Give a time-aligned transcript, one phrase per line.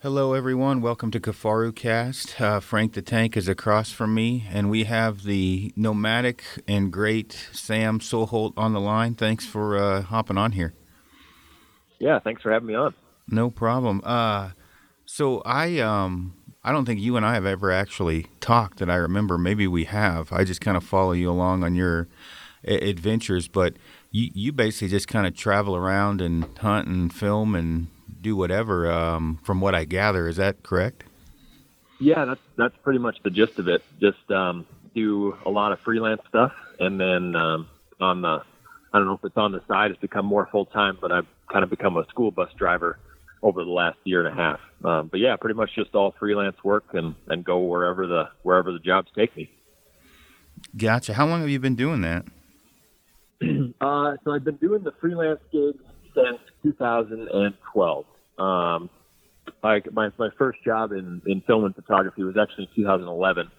[0.00, 0.80] Hello, everyone.
[0.80, 2.40] Welcome to Kifaru Cast.
[2.40, 7.48] Uh, Frank the Tank is across from me, and we have the nomadic and great
[7.50, 9.16] Sam Soholt on the line.
[9.16, 10.72] Thanks for uh, hopping on here.
[11.98, 12.94] Yeah, thanks for having me on.
[13.26, 14.00] No problem.
[14.04, 14.50] Uh,
[15.04, 18.94] so I um I don't think you and I have ever actually talked that I
[18.94, 19.36] remember.
[19.36, 20.32] Maybe we have.
[20.32, 22.06] I just kind of follow you along on your
[22.64, 23.74] a- adventures, but
[24.12, 27.88] you you basically just kind of travel around and hunt and film and
[28.20, 28.90] do whatever.
[28.90, 31.04] Um, from what I gather, is that correct?
[32.00, 33.82] Yeah, that's that's pretty much the gist of it.
[34.00, 37.68] Just um, do a lot of freelance stuff, and then um,
[38.00, 38.42] on the
[38.92, 41.26] I don't know if it's on the side, it's become more full time, but I've
[41.50, 42.98] kind of become a school bus driver
[43.42, 44.60] over the last year and a half.
[44.84, 48.72] Um, but yeah, pretty much just all freelance work and and go wherever the wherever
[48.72, 49.50] the jobs take me.
[50.76, 51.14] Gotcha.
[51.14, 52.24] How long have you been doing that?
[53.80, 55.78] Uh, so I've been doing the freelance gigs
[56.12, 58.04] since 2012.
[58.38, 58.90] Um,
[59.62, 63.50] I, my my first job in in film and photography was actually in 2011.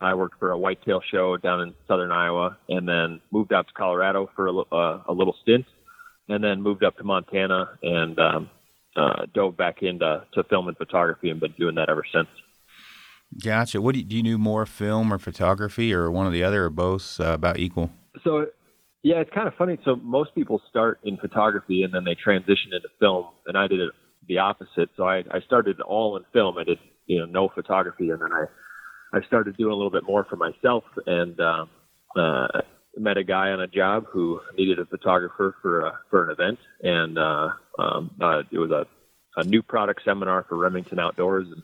[0.00, 3.72] I worked for a whitetail show down in southern Iowa, and then moved out to
[3.72, 5.64] Colorado for a, uh, a little stint,
[6.28, 8.50] and then moved up to Montana and um,
[8.96, 12.28] uh, dove back into to film and photography, and been doing that ever since.
[13.42, 13.80] Gotcha.
[13.80, 16.64] What do you, do you do more film or photography or one or the other
[16.64, 17.90] or both uh, about equal?
[18.24, 18.46] So,
[19.02, 19.78] yeah, it's kind of funny.
[19.84, 23.80] So most people start in photography and then they transition into film, and I did
[23.80, 23.90] it
[24.28, 24.90] the opposite.
[24.96, 26.56] So I, I started all in film.
[26.58, 28.44] I did you know no photography, and then I
[29.16, 31.70] I started doing a little bit more for myself, and um,
[32.16, 32.46] uh,
[32.96, 36.58] met a guy on a job who needed a photographer for a, for an event,
[36.82, 38.86] and uh, um, uh, it was a
[39.34, 41.62] a new product seminar for Remington Outdoors, and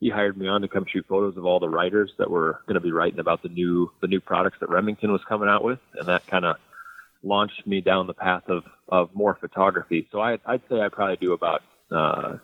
[0.00, 2.74] he hired me on to come shoot photos of all the writers that were going
[2.74, 5.78] to be writing about the new the new products that Remington was coming out with,
[5.94, 6.56] and that kind of
[7.24, 10.06] launched me down the path of of more photography.
[10.12, 12.36] So I, I'd say I probably do about uh,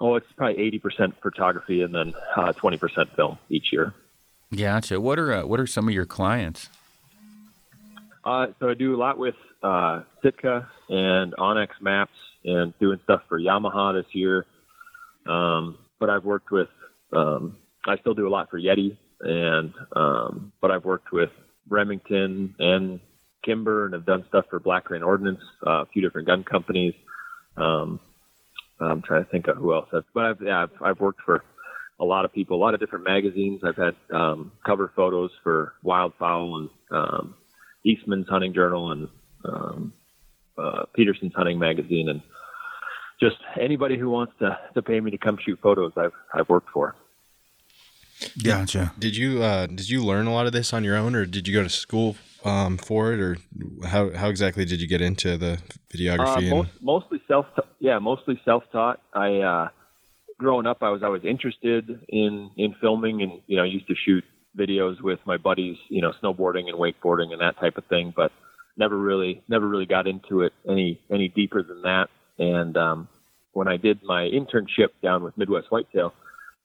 [0.00, 3.94] oh, it's probably eighty percent photography and then uh, twenty percent film each year.
[4.56, 5.00] Gotcha.
[5.00, 6.70] What are uh, what are some of your clients?
[8.24, 12.12] Uh, so I do a lot with uh, Sitka and onX maps
[12.44, 14.44] and doing stuff for Yamaha this year.
[15.26, 16.68] Um, but I've worked with,
[17.12, 17.56] um,
[17.86, 21.30] I still do a lot for Yeti and, um, but I've worked with
[21.68, 23.00] Remington and
[23.44, 26.94] Kimber and have done stuff for Black Rain Ordnance, uh, a few different gun companies.
[27.56, 28.00] Um,
[28.80, 29.88] I'm trying to think of who else.
[29.92, 31.42] I've, but I've, yeah, I've, I've worked for
[32.00, 33.62] a lot of people, a lot of different magazines.
[33.64, 37.34] I've had um, cover photos for Wildfowl and um,
[37.84, 39.08] Eastman's Hunting Journal and
[39.44, 39.92] um,
[40.56, 42.20] uh, Peterson's Hunting Magazine, and
[43.20, 46.70] just anybody who wants to, to pay me to come shoot photos, I've I've worked
[46.70, 46.94] for.
[48.42, 48.92] Gotcha.
[48.98, 51.46] Did you uh, did you learn a lot of this on your own, or did
[51.46, 53.36] you go to school um, for it, or
[53.86, 55.58] how how exactly did you get into the
[55.92, 56.36] videography?
[56.36, 57.46] Uh, and, most, mostly self,
[57.80, 59.00] yeah, mostly self-taught.
[59.12, 59.68] I, uh,
[60.38, 63.94] growing up, I was always interested in in filming, and you know, I used to
[63.94, 64.24] shoot
[64.56, 68.32] videos with my buddies, you know, snowboarding and wakeboarding and that type of thing, but
[68.76, 72.06] never really, never really got into it any any deeper than that.
[72.38, 73.08] And um,
[73.52, 76.14] when I did my internship down with Midwest Whitetail,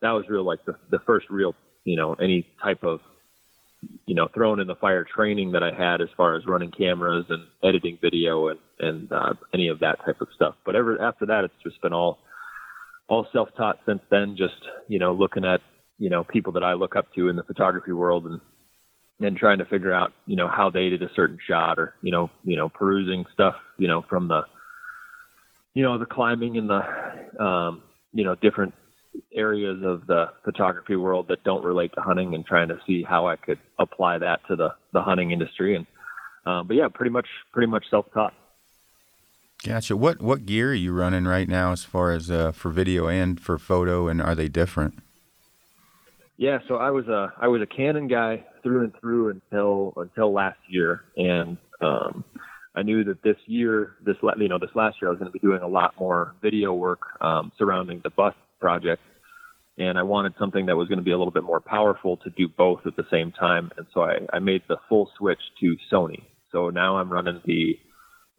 [0.01, 2.99] that was real like the the first real, you know, any type of
[4.05, 7.25] you know, thrown in the fire training that I had as far as running cameras
[7.29, 10.55] and editing video and and uh, any of that type of stuff.
[10.65, 12.19] But ever after that, it's just been all
[13.07, 14.35] all self-taught since then.
[14.37, 15.61] Just you know, looking at
[15.97, 18.41] you know people that I look up to in the photography world and
[19.19, 22.11] and trying to figure out you know how they did a certain shot or you
[22.11, 24.41] know you know perusing stuff you know from the
[25.73, 27.83] you know the climbing and the um,
[28.13, 28.73] you know different
[29.33, 33.27] areas of the photography world that don't relate to hunting and trying to see how
[33.27, 35.75] I could apply that to the, the hunting industry.
[35.75, 35.87] And,
[36.45, 38.33] um, but yeah, pretty much, pretty much self-taught.
[39.63, 39.95] Gotcha.
[39.95, 43.39] What what gear are you running right now as far as uh, for video and
[43.39, 44.99] for photo, and are they different?
[46.35, 50.33] Yeah, so I was a I was a Canon guy through and through until until
[50.33, 52.25] last year, and um,
[52.75, 55.39] I knew that this year, this you know, this last year, I was going to
[55.39, 59.01] be doing a lot more video work um, surrounding the bus project,
[59.77, 62.29] and I wanted something that was going to be a little bit more powerful to
[62.29, 65.75] do both at the same time, and so I, I made the full switch to
[65.91, 66.23] Sony.
[66.53, 67.77] So now I'm running the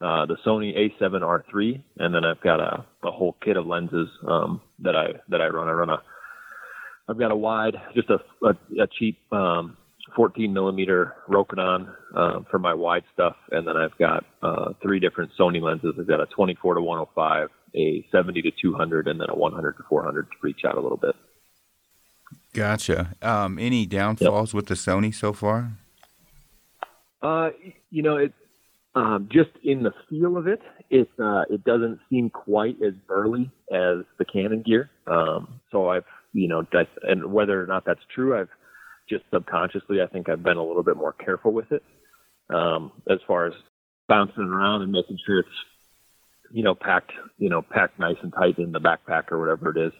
[0.01, 4.63] uh, the Sony A7R3, and then I've got a, a whole kit of lenses um,
[4.81, 5.69] that I that I run.
[5.69, 6.03] I run a
[7.07, 9.77] I've got a wide, just a a, a cheap um,
[10.17, 15.33] 14 millimeter Rokinon uh, for my wide stuff, and then I've got uh, three different
[15.39, 15.95] Sony lenses.
[15.99, 19.83] I've got a 24 to 105, a 70 to 200, and then a 100 to
[19.89, 21.15] 400 to reach out a little bit.
[22.53, 23.15] Gotcha.
[23.21, 25.73] Um, any downfalls with the Sony so far?
[27.23, 27.51] Uh,
[27.91, 28.33] you know, it
[28.95, 33.51] um, just in the feel of it, it uh, it doesn't seem quite as burly
[33.73, 34.91] as the Canon gear.
[35.07, 36.65] Um, so I've you know
[37.03, 38.51] and whether or not that's true, I've
[39.09, 41.83] just subconsciously I think I've been a little bit more careful with it
[42.51, 43.53] um, as far as
[44.09, 45.49] bouncing around and making sure it's
[46.55, 49.87] you know packed you know packed nice and tight in the backpack or whatever it
[49.89, 49.93] is.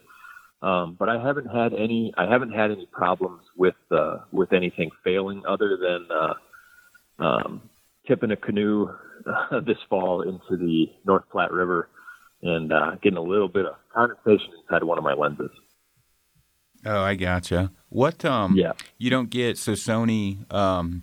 [0.63, 4.91] Um, but I haven't had any I haven't had any problems with uh, with anything
[5.03, 6.35] failing other than uh,
[7.23, 7.63] um,
[8.07, 8.89] tipping a canoe
[9.27, 11.89] uh, this fall into the North Platte River
[12.43, 15.51] and uh, getting a little bit of condensation inside one of my lenses.
[16.87, 17.73] Oh, I gotcha.
[17.89, 18.73] What um Yeah.
[18.97, 21.03] you don't get so Sony um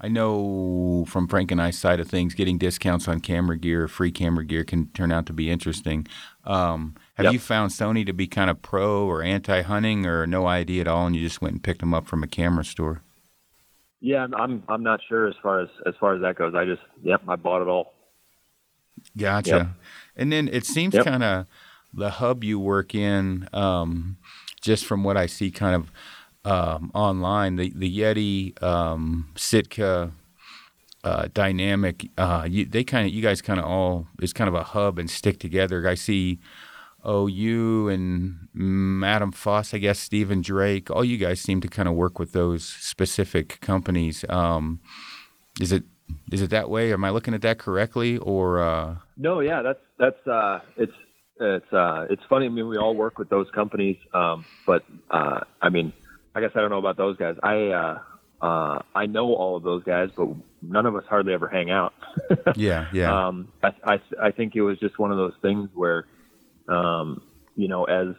[0.00, 4.12] I know from Frank and I's side of things, getting discounts on camera gear, free
[4.12, 6.06] camera gear can turn out to be interesting.
[6.44, 7.32] Um, have Yep.
[7.32, 10.88] you found Sony to be kind of pro or anti hunting or no idea at
[10.88, 13.02] all and you just went and picked them up from a camera store?
[14.00, 16.54] Yeah, I'm- I'm not sure as far as as far as that goes.
[16.54, 17.94] I just yep, I bought it all.
[19.16, 19.50] Gotcha.
[19.50, 19.68] Yep.
[20.16, 21.04] And then it seems Yep.
[21.04, 21.46] kind of
[21.92, 24.16] the hub you work in, um,
[24.60, 25.90] just from what I see kind of
[26.48, 30.12] um, online, the, the Yeti, um, Sitka,
[31.04, 34.54] uh, dynamic, uh, you, they kind of, you guys kind of all, it's kind of
[34.54, 35.86] a hub and stick together.
[35.88, 36.38] I see,
[37.04, 41.94] you and Adam Foss, I guess, Stephen Drake, all you guys seem to kind of
[41.94, 44.24] work with those specific companies.
[44.28, 44.80] Um,
[45.60, 45.84] is it,
[46.32, 46.92] is it that way?
[46.92, 48.18] Am I looking at that correctly?
[48.18, 50.92] Or, uh, No, yeah, that's that's uh, it's
[51.40, 52.46] it's uh, it's funny.
[52.46, 55.92] I mean, we all work with those companies, um, but uh, I mean,
[56.34, 57.36] I guess I don't know about those guys.
[57.42, 57.98] I uh,
[58.40, 60.28] uh, I know all of those guys, but
[60.62, 61.94] none of us hardly ever hang out.
[62.56, 63.26] yeah, yeah.
[63.28, 66.06] Um, I, I I think it was just one of those things where,
[66.68, 67.22] um,
[67.56, 68.14] you know, as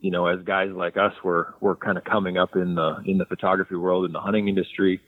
[0.00, 3.18] you know, as guys like us were were kind of coming up in the in
[3.18, 5.00] the photography world in the hunting industry.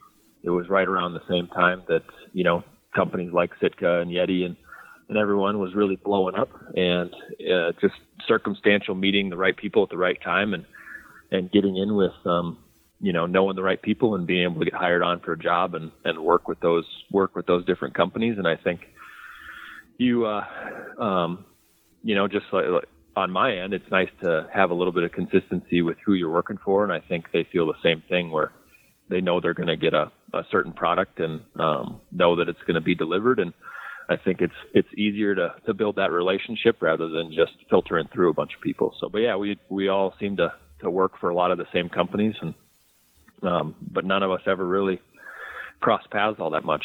[0.42, 2.02] It was right around the same time that
[2.32, 2.64] you know
[2.94, 4.56] companies like Sitka and Yeti and
[5.08, 7.14] and everyone was really blowing up, and
[7.52, 7.94] uh, just
[8.26, 10.64] circumstantial meeting the right people at the right time and
[11.30, 12.58] and getting in with um,
[13.00, 15.38] you know knowing the right people and being able to get hired on for a
[15.38, 18.38] job and and work with those work with those different companies.
[18.38, 18.80] And I think
[19.98, 20.44] you uh
[20.98, 21.44] um
[22.02, 25.04] you know just like, like on my end it's nice to have a little bit
[25.04, 26.82] of consistency with who you're working for.
[26.82, 28.52] And I think they feel the same thing where
[29.10, 32.62] they know they're going to get a, a certain product and um know that it's
[32.66, 33.38] going to be delivered.
[33.38, 33.52] And
[34.08, 38.30] I think it's it's easier to to build that relationship rather than just filtering through
[38.30, 38.94] a bunch of people.
[38.98, 41.66] So, but yeah, we we all seem to to work for a lot of the
[41.72, 42.54] same companies, and
[43.42, 45.00] um, but none of us ever really
[45.80, 46.84] cross paths all that much.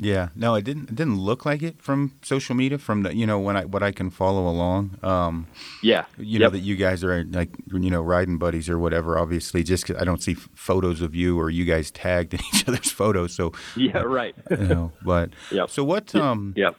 [0.00, 0.88] Yeah, no, it didn't.
[0.90, 2.78] It didn't look like it from social media.
[2.78, 4.98] From the, you know, when I what I can follow along.
[5.04, 5.46] Um,
[5.84, 9.16] Yeah, you know that you guys are like you know riding buddies or whatever.
[9.18, 12.66] Obviously, just 'cause I don't see photos of you or you guys tagged in each
[12.68, 13.34] other's photos.
[13.34, 14.34] So yeah, right.
[14.50, 15.66] you know, but yeah.
[15.66, 16.12] so what?
[16.16, 16.70] Um, yeah,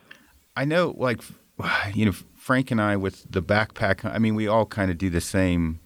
[0.57, 1.21] I know, like,
[1.93, 4.03] you know, Frank and I with the backpack.
[4.03, 5.79] I mean, we all kind of do the same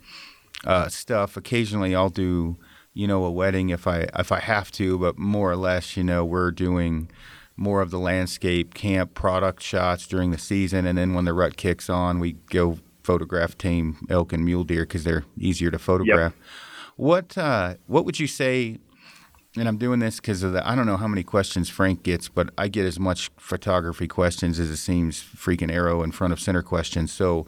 [0.66, 1.38] uh, stuff.
[1.38, 2.58] Occasionally, I'll do,
[2.94, 6.04] you know, a wedding if I if I have to, but more or less, you
[6.04, 7.10] know, we're doing
[7.56, 11.58] more of the landscape camp product shots during the season, and then when the rut
[11.58, 16.34] kicks on, we go photograph tame elk and mule deer because they're easier to photograph.
[16.96, 18.78] What uh, what would you say?
[19.58, 20.68] And I'm doing this because of the.
[20.68, 24.60] I don't know how many questions Frank gets, but I get as much photography questions
[24.60, 27.12] as it seems freaking arrow in front of center questions.
[27.12, 27.48] So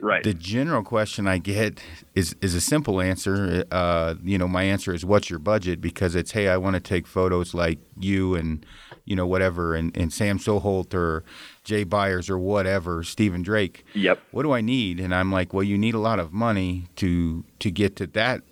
[0.00, 0.22] right.
[0.22, 1.80] the general question I get
[2.14, 3.64] is is a simple answer.
[3.70, 5.80] Uh, you know, my answer is what's your budget?
[5.80, 8.64] Because it's hey, I want to take photos like you and
[9.04, 11.24] you know whatever, and, and Sam Soholt or
[11.64, 13.84] Jay Byers or whatever, Stephen Drake.
[13.94, 14.20] yep.
[14.30, 15.00] What do I need?
[15.00, 18.42] And I'm like, well, you need a lot of money to to get to that.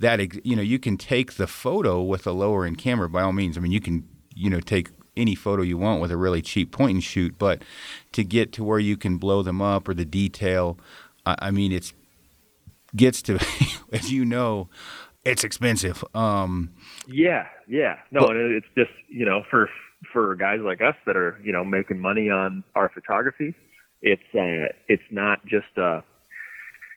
[0.00, 3.32] That you know, you can take the photo with a lower end camera by all
[3.32, 3.56] means.
[3.56, 6.72] I mean, you can you know take any photo you want with a really cheap
[6.72, 7.62] point and shoot, but
[8.12, 10.78] to get to where you can blow them up or the detail,
[11.26, 11.92] I, I mean, it's
[12.96, 13.38] gets to
[13.92, 14.68] as you know,
[15.24, 16.04] it's expensive.
[16.14, 16.70] Um,
[17.06, 17.96] Yeah, yeah.
[18.10, 19.68] No, and it's just you know for
[20.12, 23.54] for guys like us that are you know making money on our photography,
[24.02, 26.02] it's uh, it's not just a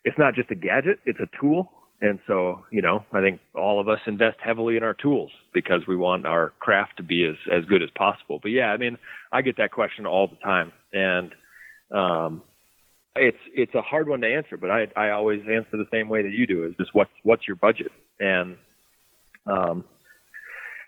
[0.03, 1.71] it's not just a gadget; it's a tool.
[2.01, 5.81] And so you know, I think all of us invest heavily in our tools because
[5.87, 8.39] we want our craft to be as as good as possible.
[8.41, 8.97] But yeah, I mean,
[9.31, 11.31] I get that question all the time, and
[11.91, 12.41] um,
[13.15, 14.57] it's it's a hard one to answer.
[14.57, 17.47] But I I always answer the same way that you do: is just what's what's
[17.47, 17.91] your budget
[18.21, 18.55] and
[19.47, 19.83] um,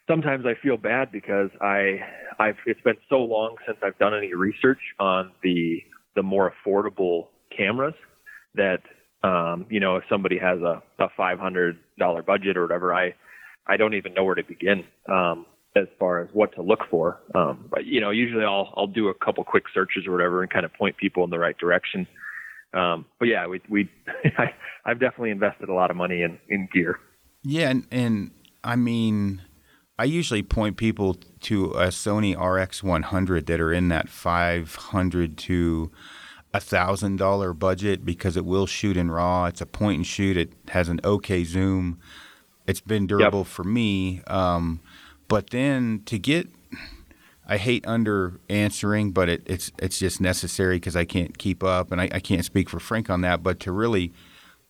[0.07, 1.99] sometimes I feel bad because I
[2.39, 5.81] I've it's been so long since I've done any research on the
[6.15, 7.95] the more affordable cameras
[8.55, 8.81] that
[9.23, 13.13] um, you know if somebody has a, a five hundred dollar budget or whatever I
[13.65, 14.83] I don't even know where to begin.
[15.07, 17.19] Um, as far as what to look for.
[17.33, 20.51] Um, but you know, usually I'll I'll do a couple quick searches or whatever and
[20.51, 22.07] kind of point people in the right direction.
[22.73, 23.89] Um, but yeah, we we
[24.37, 24.53] I,
[24.85, 26.99] I've definitely invested a lot of money in in gear.
[27.43, 28.31] Yeah, and, and
[28.63, 29.41] I mean,
[29.97, 35.91] I usually point people to a Sony RX100 that are in that 500 to
[36.53, 39.45] a thousand dollar budget because it will shoot in RAW.
[39.45, 40.37] It's a point and shoot.
[40.37, 41.99] It has an okay zoom.
[42.67, 43.47] It's been durable yep.
[43.47, 44.21] for me.
[44.27, 44.79] Um,
[45.27, 46.47] but then to get,
[47.47, 51.91] I hate under answering, but it, it's it's just necessary because I can't keep up,
[51.91, 53.41] and I, I can't speak for Frank on that.
[53.41, 54.13] But to really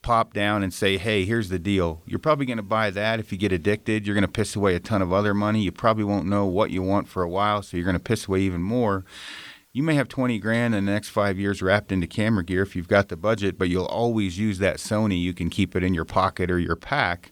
[0.01, 2.01] pop down and say, hey, here's the deal.
[2.05, 4.05] You're probably going to buy that if you get addicted.
[4.05, 5.61] You're going to piss away a ton of other money.
[5.61, 8.27] You probably won't know what you want for a while, so you're going to piss
[8.27, 9.05] away even more.
[9.73, 12.75] You may have 20 grand in the next five years wrapped into camera gear if
[12.75, 15.19] you've got the budget, but you'll always use that Sony.
[15.19, 17.31] You can keep it in your pocket or your pack.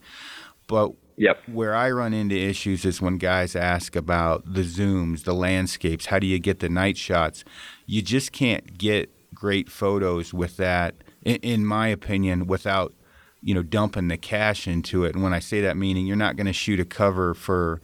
[0.68, 1.50] But Yep.
[1.50, 6.18] Where I run into issues is when guys ask about the zooms, the landscapes, how
[6.18, 7.44] do you get the night shots?
[7.86, 12.96] You just can't get great photos with that, in, in my opinion, without
[13.44, 15.14] you know dumping the cash into it.
[15.14, 17.82] And when I say that, meaning you're not going to shoot a cover for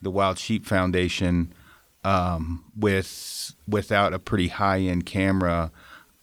[0.00, 1.52] the Wild Sheep Foundation
[2.04, 5.70] um, with without a pretty high end camera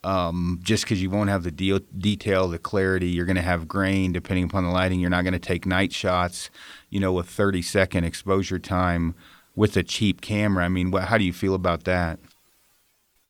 [0.05, 3.67] um, just because you won't have the deal, detail, the clarity, you're going to have
[3.67, 4.99] grain depending upon the lighting.
[4.99, 6.51] You're not going to take night shots,
[6.91, 9.15] you know, with 30 second exposure time
[9.55, 10.63] with a cheap camera.
[10.63, 12.19] I mean, what, how do you feel about that?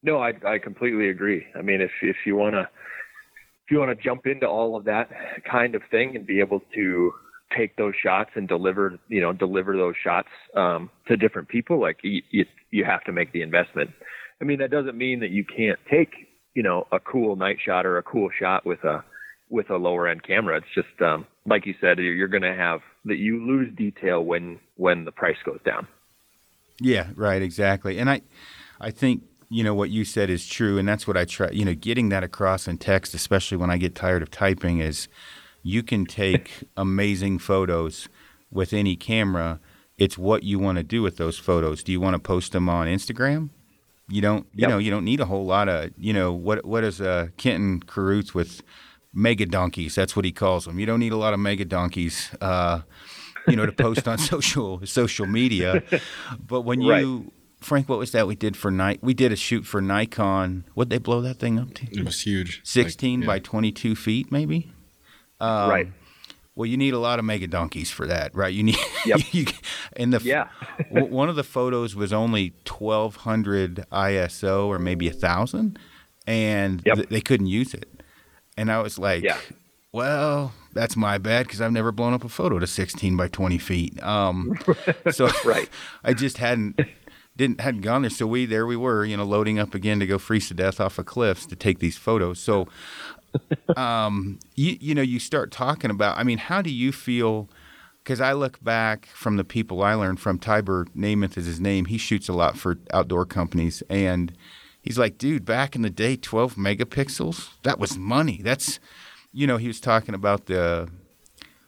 [0.04, 1.48] No, I, I completely agree.
[1.56, 4.84] I mean, if if you want to if you want to jump into all of
[4.84, 5.10] that
[5.50, 7.14] kind of thing and be able to
[7.58, 11.98] take those shots and deliver, you know, deliver those shots um, to different people, like
[12.04, 13.92] you, you, you have to make the investment.
[14.42, 17.86] I mean, that doesn't mean that you can't take you know a cool night shot
[17.86, 19.04] or a cool shot with a
[19.50, 20.58] with a lower end camera.
[20.58, 24.60] It's just um, like you said, you're going to have that you lose detail when
[24.78, 25.88] when the price goes down.
[26.82, 28.00] Yeah, right, exactly.
[28.00, 28.22] And I
[28.82, 31.52] I think you know what you said is true, and that's what I try.
[31.52, 35.08] You know, getting that across in text, especially when I get tired of typing, is
[35.66, 38.08] you can take amazing photos
[38.52, 39.60] with any camera.
[39.98, 41.82] It's what you want to do with those photos.
[41.82, 43.50] Do you want to post them on Instagram?
[44.08, 44.70] You don't, you yep.
[44.70, 47.80] know, you don't need a whole lot of, you know, what what is uh, Kenton
[47.80, 48.62] Carruthers with
[49.12, 49.96] mega donkeys?
[49.96, 50.78] That's what he calls them.
[50.78, 52.82] You don't need a lot of mega donkeys, uh,
[53.48, 55.82] you know, to post on social social media.
[56.40, 57.34] But when you, right.
[57.60, 59.00] Frank, what was that we did for night?
[59.02, 60.66] We did a shoot for Nikon.
[60.76, 61.88] What'd they blow that thing up to?
[61.92, 63.34] It was huge, sixteen like, yeah.
[63.34, 64.72] by twenty two feet, maybe.
[65.40, 65.88] Um, right.
[66.56, 68.54] Well, you need a lot of mega donkeys for that, right?
[68.54, 68.78] You need.
[69.06, 69.34] Yep.
[69.34, 69.46] you,
[69.96, 70.48] and the yeah.
[70.90, 75.78] one of the photos was only twelve hundred ISO or maybe a thousand,
[76.26, 76.96] and yep.
[76.96, 77.88] th- they couldn't use it.
[78.58, 79.38] And I was like, yeah.
[79.92, 83.60] well, that's my bad because I've never blown up a photo to sixteen by twenty
[83.60, 84.02] feet.
[84.02, 84.58] Um,
[85.12, 85.70] so right.
[86.04, 86.82] I just hadn't
[87.38, 88.10] didn't hadn't gone there.
[88.10, 90.80] So we there we were, you know, loading up again to go freeze to death
[90.80, 92.40] off of cliffs to take these photos.
[92.40, 92.68] So
[93.78, 96.18] um, you you know, you start talking about.
[96.18, 97.50] I mean, how do you feel?
[98.04, 100.38] Because I look back from the people I learned from.
[100.38, 101.86] Tibor Namath is his name.
[101.86, 104.32] He shoots a lot for outdoor companies, and
[104.86, 108.40] he's like, dude, back in the day, 12 megapixels, that was money.
[108.42, 108.80] That's,
[109.34, 110.88] you know, he was talking about the,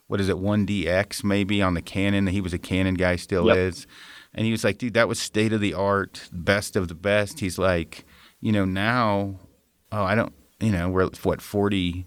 [0.06, 2.28] what is it, 1DX maybe on the Canon.
[2.28, 3.56] He was a Canon guy, still yep.
[3.56, 3.86] is.
[4.32, 7.40] And he was like, dude, that was state of the art, best of the best.
[7.40, 8.04] He's like,
[8.40, 9.40] you know, now,
[9.90, 12.06] oh, I don't, you know, we're what forty,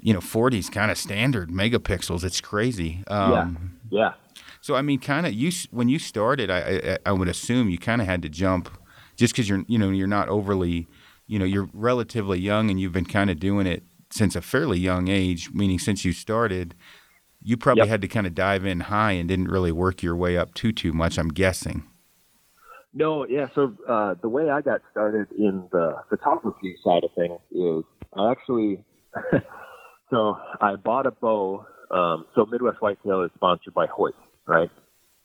[0.00, 2.24] you know, forty is kind of standard megapixels.
[2.24, 3.04] It's crazy.
[3.08, 4.02] Um, yeah.
[4.02, 4.12] Yeah.
[4.60, 7.78] So I mean, kind of you when you started, I, I, I would assume you
[7.78, 8.68] kind of had to jump,
[9.16, 10.88] just because you're you know you're not overly,
[11.26, 14.78] you know, you're relatively young and you've been kind of doing it since a fairly
[14.78, 16.74] young age, meaning since you started.
[17.42, 17.88] You probably yep.
[17.88, 20.72] had to kind of dive in high and didn't really work your way up too
[20.72, 21.16] too much.
[21.16, 21.84] I'm guessing.
[22.96, 23.48] No, yeah.
[23.54, 27.84] So uh, the way I got started in the photography side of things is
[28.16, 28.82] I actually,
[30.10, 31.66] so I bought a bow.
[31.90, 34.14] Um, so Midwest Whitetail is sponsored by Hoyt,
[34.46, 34.70] right?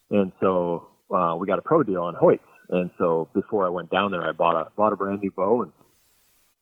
[0.10, 2.42] And so uh, we got a pro deal on Hoyt.
[2.72, 5.62] And so before I went down there, I bought a bought a brand new bow
[5.62, 5.72] and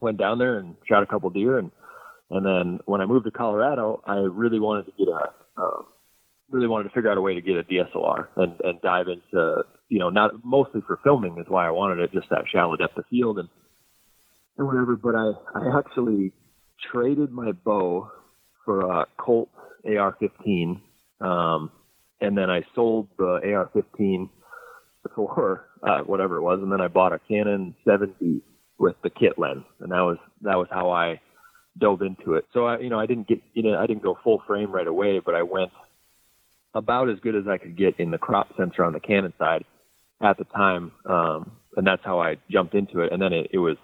[0.02, 1.58] went down there and shot a couple deer.
[1.58, 1.72] And
[2.30, 5.88] and then when I moved to Colorado, I really wanted to get a um,
[6.52, 9.64] really wanted to figure out a way to get a DSLR and and dive into
[9.90, 12.98] you know, not mostly for filming is why I wanted it, just that shallow depth
[12.98, 13.50] of field and
[14.58, 14.96] and whatever.
[14.96, 16.32] But I I actually
[16.92, 18.12] traded my bow
[18.64, 19.50] for a Colt
[19.86, 20.80] AR-15,
[21.22, 21.72] um,
[22.22, 24.30] and then I sold the AR-15
[25.16, 28.42] for uh, whatever it was, and then I bought a Canon 7D
[28.78, 31.20] with the kit lens, and that was that was how I
[31.78, 32.46] dove into it.
[32.54, 34.88] So I, you know, I didn't get, you know, I didn't go full frame right
[34.88, 35.72] away, but I went
[36.74, 39.64] about as good as I could get in the crop sensor on the Canon side
[40.22, 43.12] at the time, um, and that's how I jumped into it.
[43.12, 43.78] And then it, it was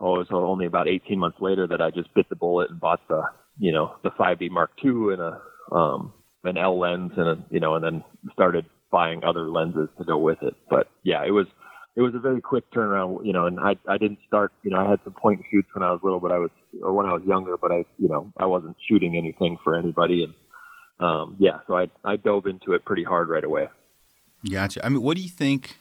[0.00, 2.80] oh, it was only about 18 months later that I just bit the bullet and
[2.80, 3.22] bought the
[3.58, 5.40] you know the 5D Mark II and a
[5.74, 6.12] um,
[6.44, 10.18] an L lens and a, you know and then started buying other lenses to go
[10.18, 10.54] with it.
[10.70, 11.46] But yeah, it was
[11.96, 14.78] it was a very quick turnaround, you know, and I I didn't start, you know,
[14.78, 16.50] I had some point and shoots when I was little, but I was
[16.82, 20.24] or when I was younger, but I, you know, I wasn't shooting anything for anybody
[20.24, 20.34] and
[21.00, 23.68] um yeah, so I I dove into it pretty hard right away.
[24.50, 24.84] Gotcha.
[24.84, 25.76] I mean, what do you think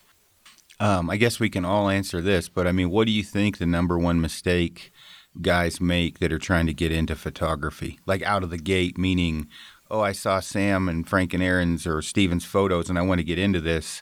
[0.80, 3.58] um I guess we can all answer this, but I mean, what do you think
[3.58, 4.92] the number one mistake
[5.42, 8.00] guys make that are trying to get into photography?
[8.06, 9.48] Like out of the gate, meaning
[9.90, 13.26] oh, I saw Sam and Frank and Aaron's or Steven's photos and I want to
[13.26, 14.02] get into this.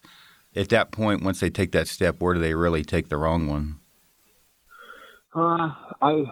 [0.55, 3.47] At that point, once they take that step, where do they really take the wrong
[3.47, 3.79] one?
[5.35, 5.69] Uh,
[6.01, 6.23] I,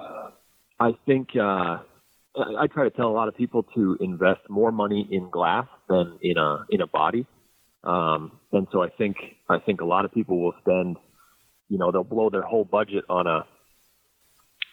[0.80, 1.80] I think uh,
[2.36, 6.18] I try to tell a lot of people to invest more money in glass than
[6.22, 7.28] in a in a body,
[7.84, 9.18] um, and so I think
[9.50, 10.98] I think a lot of people will spend,
[11.70, 13.46] you know, they'll blow their whole budget on a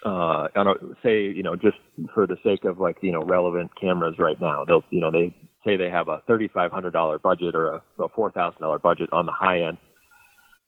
[0.05, 1.77] uh, on a, say, you know, just
[2.15, 5.35] for the sake of like, you know, relevant cameras right now, they'll, you know, they
[5.65, 9.77] say they have a $3,500 budget or a, a $4,000 budget on the high end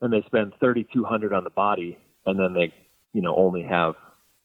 [0.02, 1.96] and they spend 3,200 on the body
[2.26, 2.74] and then they,
[3.12, 3.94] you know, only have,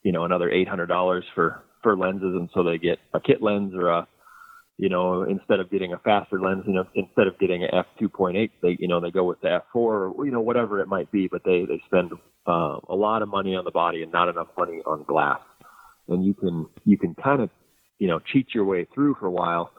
[0.04, 2.34] you know, another $800 for, for lenses.
[2.36, 4.08] And so they get a kit lens or a,
[4.78, 7.88] you know, instead of getting a faster lens, you know, instead of getting an f
[8.00, 11.12] 2.8, they, you know, they go with the f4 or, you know, whatever it might
[11.12, 12.12] be, but they, they spend
[12.48, 15.40] uh, a lot of money on the body and not enough money on glass.
[16.08, 17.50] And you can, you can kind of,
[17.98, 19.72] you know, cheat your way through for a while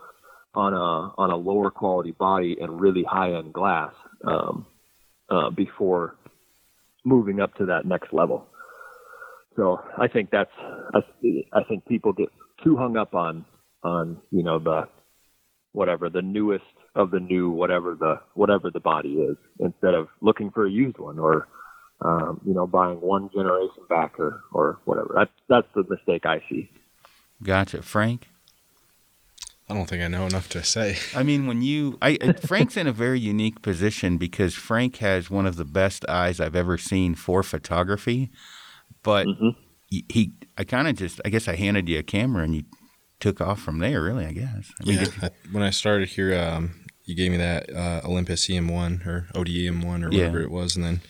[0.54, 3.92] on a, on a lower quality body and really high end glass,
[4.26, 4.66] um,
[5.30, 6.16] uh, before
[7.04, 8.46] moving up to that next level.
[9.54, 10.50] So I think that's,
[10.92, 10.98] I,
[11.52, 12.30] I think people get
[12.64, 13.44] too hung up on,
[13.82, 14.88] on you know the
[15.72, 20.50] whatever the newest of the new whatever the whatever the body is instead of looking
[20.50, 21.48] for a used one or
[22.00, 26.42] um, you know buying one generation back or or whatever that's that's the mistake I
[26.48, 26.70] see.
[27.42, 28.28] Gotcha, Frank.
[29.70, 30.96] I don't think I know enough to say.
[31.14, 35.46] I mean, when you, I, Frank's in a very unique position because Frank has one
[35.46, 38.30] of the best eyes I've ever seen for photography,
[39.02, 39.60] but mm-hmm.
[39.86, 42.62] he, he, I kind of just, I guess I handed you a camera and you
[43.20, 44.26] took off from there, really.
[44.26, 44.72] I guess.
[44.80, 45.28] I mean, yeah.
[45.52, 50.02] when I started here, um, you gave me that uh, Olympus EM1 or OM-D E-M1
[50.04, 50.44] or whatever yeah.
[50.44, 51.00] it was, and then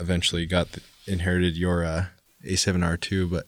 [0.00, 2.06] eventually got the, inherited your uh,
[2.46, 3.30] A7R2.
[3.30, 3.46] But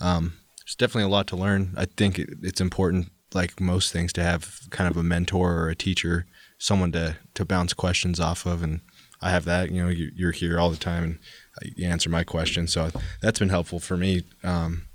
[0.00, 1.74] um, there's definitely a lot to learn.
[1.76, 5.68] I think it, it's important, like most things, to have kind of a mentor or
[5.68, 6.26] a teacher,
[6.58, 8.80] someone to to bounce questions off of, and
[9.20, 9.70] I have that.
[9.70, 11.18] You know, you, are here all the time and
[11.76, 14.22] you answer my questions, so that's been helpful for me.
[14.44, 14.87] Um,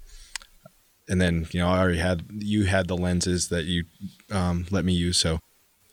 [1.10, 3.86] and then you know I already had you had the lenses that you
[4.32, 5.18] um, let me use.
[5.18, 5.40] So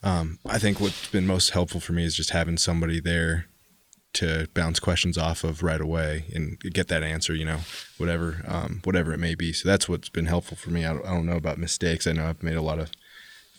[0.03, 3.47] um, I think what's been most helpful for me is just having somebody there
[4.13, 7.33] to bounce questions off of right away and get that answer.
[7.33, 7.59] You know,
[7.97, 9.53] whatever um, whatever it may be.
[9.53, 10.85] So that's what's been helpful for me.
[10.85, 12.07] I don't, I don't know about mistakes.
[12.07, 12.91] I know I've made a lot of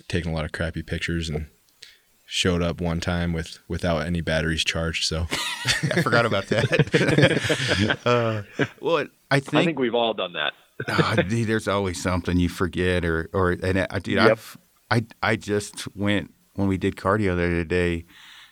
[0.09, 1.47] taken a lot of crappy pictures and
[2.27, 5.05] showed up one time with without any batteries charged.
[5.05, 5.27] So
[5.95, 7.99] I forgot about that.
[8.07, 8.43] uh,
[8.81, 10.55] well, I think I think we've all done that
[10.89, 14.33] oh, dude, there's always something you forget or or and I, dude, yep.
[14.33, 14.59] I've,
[14.91, 18.05] I I just went when we did cardio the other day.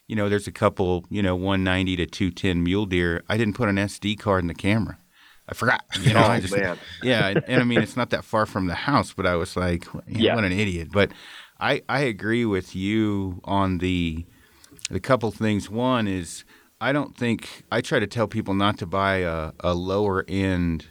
[0.06, 3.22] You know, there's a couple, you know, 190 to 210 mule deer.
[3.28, 4.98] I didn't put an SD card in the camera.
[5.48, 5.84] I forgot.
[6.00, 6.78] You know, oh, I just, man.
[7.02, 9.56] yeah, and, and, I mean it's not that far from the house, but I was
[9.56, 10.34] like, yeah.
[10.34, 10.88] what an idiot.
[10.90, 11.12] But
[11.58, 14.24] I I agree with you on the
[14.90, 15.68] the couple things.
[15.68, 16.44] One is
[16.80, 20.86] I don't think I try to tell people not to buy a, a lower end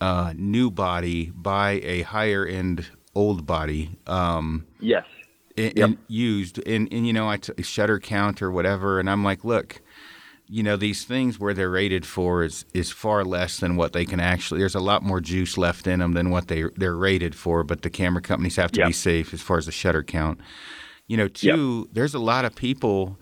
[0.00, 3.98] uh, new body by a higher end old body.
[4.06, 5.04] Um, yes.
[5.56, 5.88] And, yep.
[5.88, 9.44] and used and, and you know I t- shutter count or whatever and I'm like
[9.44, 9.82] look
[10.48, 14.04] you know these things where they're rated for is is far less than what they
[14.04, 17.34] can actually there's a lot more juice left in them than what they they're rated
[17.34, 18.88] for but the camera companies have to yep.
[18.88, 20.40] be safe as far as the shutter count
[21.08, 21.94] you know two yep.
[21.94, 23.18] there's a lot of people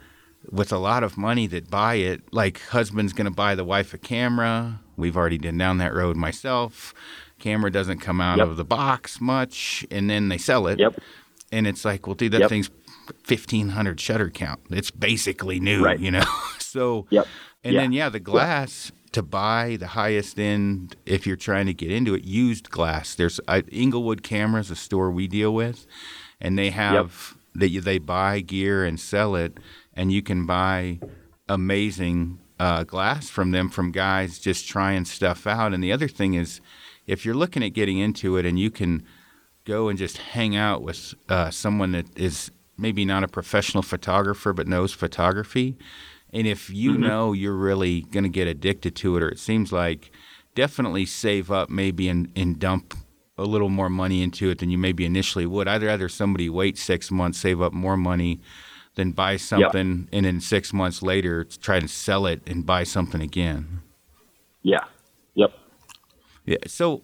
[0.50, 3.92] with a lot of money that buy it like husband's going to buy the wife
[3.92, 6.94] a camera We've already been down that road myself.
[7.38, 8.48] Camera doesn't come out yep.
[8.48, 10.78] of the box much, and then they sell it.
[10.78, 10.98] Yep.
[11.52, 12.50] And it's like, well, dude, that yep.
[12.50, 12.70] thing's
[13.22, 14.60] fifteen hundred shutter count.
[14.70, 15.98] It's basically new, right.
[15.98, 16.24] you know.
[16.58, 17.26] so, yep.
[17.62, 17.80] And yeah.
[17.80, 22.14] then yeah, the glass to buy the highest end if you're trying to get into
[22.14, 23.14] it, used glass.
[23.14, 25.86] There's Englewood Cameras, a store we deal with,
[26.40, 29.58] and they have that they, they buy gear and sell it,
[29.94, 31.00] and you can buy
[31.48, 35.74] amazing uh, glass from them from guys just trying stuff out.
[35.74, 36.60] And the other thing is,
[37.06, 39.04] if you're looking at getting into it and you can
[39.64, 44.52] go and just hang out with uh, someone that is maybe not a professional photographer
[44.52, 45.76] but knows photography.
[46.32, 47.02] And if you mm-hmm.
[47.02, 50.10] know you're really going to get addicted to it, or it seems like,
[50.54, 52.94] definitely save up maybe and, and dump
[53.38, 55.68] a little more money into it than you maybe initially would.
[55.68, 58.40] I'd rather somebody wait six months, save up more money
[58.96, 60.08] than buy something yep.
[60.12, 63.82] and then six months later try to sell it and buy something again.
[64.62, 64.84] Yeah.
[65.34, 65.52] Yep.
[66.44, 66.56] Yeah.
[66.66, 67.02] So,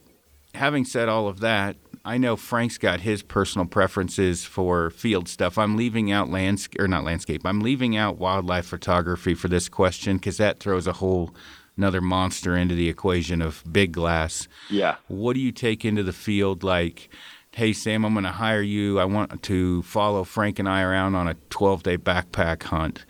[0.55, 5.57] having said all of that, I know Frank's got his personal preferences for field stuff.
[5.57, 7.43] I'm leaving out landscape or not landscape.
[7.45, 11.33] I'm leaving out wildlife photography for this question because that throws a whole
[11.77, 14.49] another monster into the equation of big glass.
[14.69, 14.97] Yeah.
[15.09, 17.09] What do you take into the field like?
[17.55, 18.99] Hey Sam, I'm going to hire you.
[18.99, 23.05] I want to follow Frank and I around on a 12 day backpack hunt.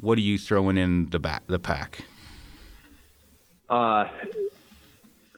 [0.00, 2.00] What are you throwing in the back the pack?
[3.70, 4.06] Uh,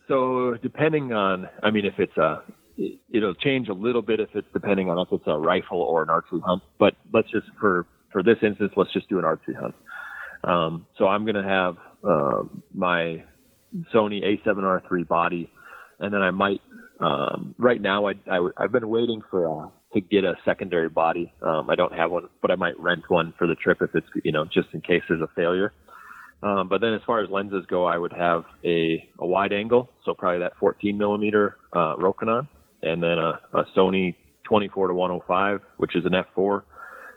[0.08, 2.42] so depending on, I mean, if it's a,
[3.10, 6.08] it'll change a little bit if it's depending on if it's a rifle or an
[6.08, 6.62] archery hunt.
[6.78, 9.74] But let's just for for this instance, let's just do an archery hunt.
[10.44, 13.22] Um, so I'm going to have uh, my
[13.92, 15.50] Sony A7R3 body,
[16.00, 16.62] and then I might.
[17.00, 21.32] Um, right now, I, I have been waiting for uh, to get a secondary body.
[21.42, 24.06] Um, I don't have one, but I might rent one for the trip if it's
[24.24, 25.72] you know just in case there's a failure.
[26.42, 29.90] Um, but then as far as lenses go, I would have a, a wide angle,
[30.04, 32.46] so probably that 14 millimeter uh, Rokinon,
[32.82, 36.62] and then a, a Sony 24 to 105, which is an f4,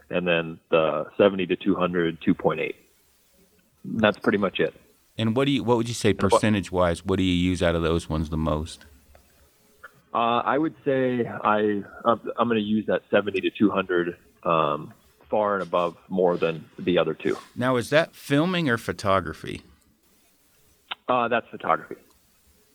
[0.09, 2.73] and then the 70 to 200 2.8.
[3.85, 4.73] That's pretty much it.
[5.17, 5.63] And what do you?
[5.63, 7.05] What would you say percentage wise?
[7.05, 8.85] What do you use out of those ones the most?
[10.13, 14.93] Uh, I would say I I'm, I'm going to use that 70 to 200 um,
[15.29, 17.37] far and above more than the other two.
[17.55, 19.61] Now, is that filming or photography?
[21.07, 21.95] Uh, that's photography.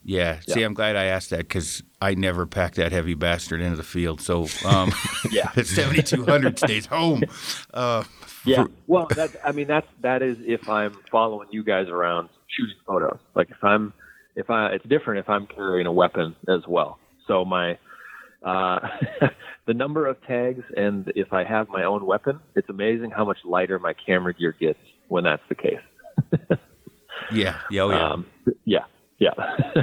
[0.05, 0.41] Yeah.
[0.41, 3.83] See, I'm glad I asked that because I never packed that heavy bastard into the
[3.83, 4.21] field.
[4.21, 4.93] So, um,
[5.31, 7.25] yeah, 7200 stays home.
[7.73, 8.05] Uh,
[8.45, 8.67] yeah.
[8.87, 13.19] Well, that's, I mean, that's, that is if I'm following you guys around shooting photos.
[13.35, 13.93] Like if I'm,
[14.37, 16.99] if I, it's different if I'm carrying a weapon as well.
[17.27, 17.79] So my,
[18.43, 18.81] uh,
[19.67, 23.39] the number of tags and if I have my own weapon, it's amazing how much
[23.45, 25.79] lighter my camera gear gets when that's the case.
[27.33, 27.59] yeah.
[27.71, 27.83] Yeah.
[27.83, 28.11] Oh, yeah.
[28.11, 28.27] Um,
[28.65, 28.85] yeah.
[29.19, 29.31] Yeah.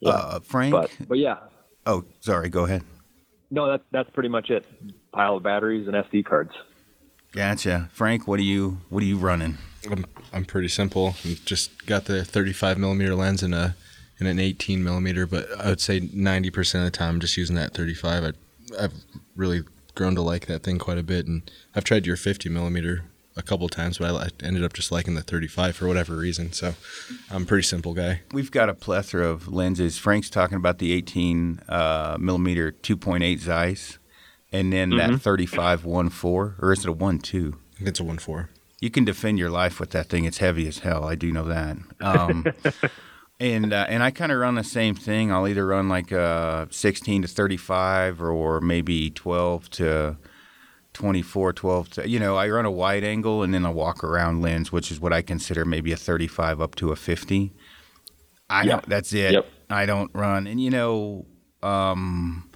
[0.00, 0.10] yeah.
[0.10, 0.72] Uh, Frank.
[0.72, 1.38] But, but yeah.
[1.86, 2.48] Oh, sorry.
[2.48, 2.82] Go ahead.
[3.50, 4.64] No, that's that's pretty much it.
[5.12, 6.52] Pile of batteries and SD cards.
[7.32, 8.26] Gotcha, Frank.
[8.26, 9.58] What are you What are you running?
[9.90, 11.16] I'm I'm pretty simple.
[11.44, 13.74] Just got the 35 millimeter lens and a
[14.22, 17.36] and an 18 millimeter, but I would say 90 percent of the time I'm just
[17.36, 18.24] using that 35.
[18.24, 18.32] I,
[18.80, 18.94] I've
[19.34, 19.64] really
[19.96, 23.02] grown to like that thing quite a bit, and I've tried your 50 millimeter
[23.36, 26.52] a couple times, but I ended up just liking the 35 for whatever reason.
[26.52, 26.74] So
[27.30, 28.20] I'm a pretty simple guy.
[28.30, 29.98] We've got a plethora of lenses.
[29.98, 33.98] Frank's talking about the 18 uh, millimeter 2.8 Zeiss,
[34.52, 35.14] and then mm-hmm.
[35.14, 36.24] that 35 1.4,
[36.62, 37.56] or is it a 1.2?
[37.80, 38.48] It's a 1.4.
[38.80, 40.26] You can defend your life with that thing.
[40.26, 41.04] It's heavy as hell.
[41.04, 41.76] I do know that.
[42.00, 42.46] Um,
[43.42, 45.32] and uh, and I kind of run the same thing.
[45.32, 50.16] I'll either run like a 16 to 35, or maybe 12 to
[50.92, 54.42] 24, 12 to, you know, I run a wide angle and then a walk around
[54.42, 57.52] lens, which is what I consider maybe a 35 up to a 50.
[58.48, 58.86] I yep.
[58.86, 59.32] that's it.
[59.32, 59.46] Yep.
[59.68, 60.46] I don't run.
[60.46, 61.26] And you know,
[61.62, 62.48] um,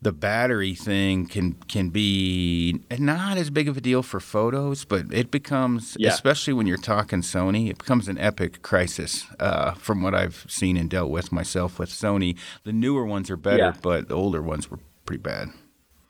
[0.00, 5.12] the battery thing can can be not as big of a deal for photos, but
[5.12, 6.08] it becomes, yeah.
[6.08, 9.26] especially when you're talking Sony, it becomes an epic crisis.
[9.40, 13.36] Uh, from what I've seen and dealt with myself with Sony, the newer ones are
[13.36, 13.74] better, yeah.
[13.82, 15.48] but the older ones were pretty bad.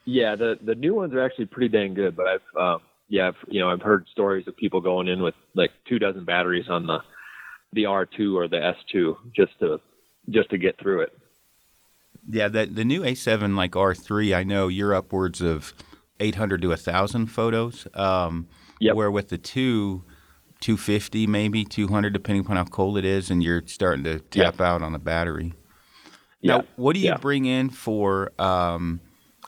[0.05, 2.14] Yeah, the the new ones are actually pretty dang good.
[2.14, 5.35] But I've um, yeah, I've, you know, I've heard stories of people going in with
[5.55, 6.98] like two dozen batteries on the
[7.72, 8.57] the R2 or the
[8.94, 9.81] S2 just to
[10.31, 11.17] just to get through it.
[12.31, 15.73] Yeah, the the new A7 like R3, I know you're upwards of
[16.21, 17.87] 800 to 1,000 photos.
[17.95, 18.49] Um,
[18.81, 18.95] yep.
[18.95, 20.05] Where with the two,
[20.61, 24.83] 250 maybe 200 depending upon how cold it is, and you're starting to tap out
[24.83, 25.55] on the battery.
[26.43, 27.17] Now, what do you yeah.
[27.17, 29.01] bring in for um,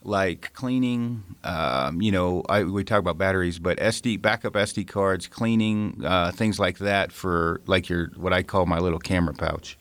[0.02, 1.22] like cleaning.
[1.44, 6.32] Um, you know, I, we talk about batteries, but SD backup SD cards, cleaning, uh,
[6.32, 9.76] things like that for like your what I call my little camera pouch.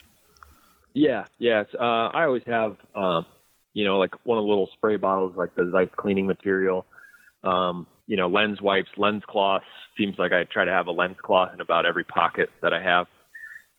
[0.94, 1.66] Yeah, yes.
[1.78, 3.26] Uh, I always have, um,
[3.72, 6.86] you know, like one of the little spray bottles, like the Zeiss cleaning material.
[7.44, 9.64] Um, you know, lens wipes, lens cloths.
[9.96, 12.82] Seems like I try to have a lens cloth in about every pocket that I
[12.82, 13.06] have,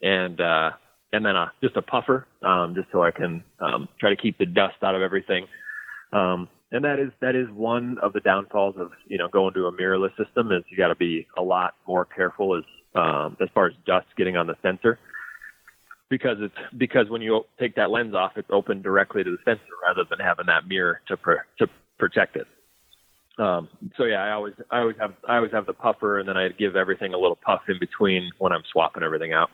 [0.02, 0.72] and uh,
[1.12, 4.38] and then a, just a puffer, um, just so I can um, try to keep
[4.38, 5.48] the dust out of everything.
[6.14, 9.66] Um, and that is that is one of the downfalls of you know going to
[9.66, 12.64] a mirrorless system is you got to be a lot more careful as
[12.96, 14.98] um, as far as dust getting on the sensor.
[16.12, 19.64] Because it's because when you take that lens off, it's open directly to the sensor
[19.82, 22.46] rather than having that mirror to pr- to protect it.
[23.40, 26.36] Um, so yeah, I always I always have I always have the puffer, and then
[26.38, 29.50] I give everything a little puff in between when I'm swapping everything out.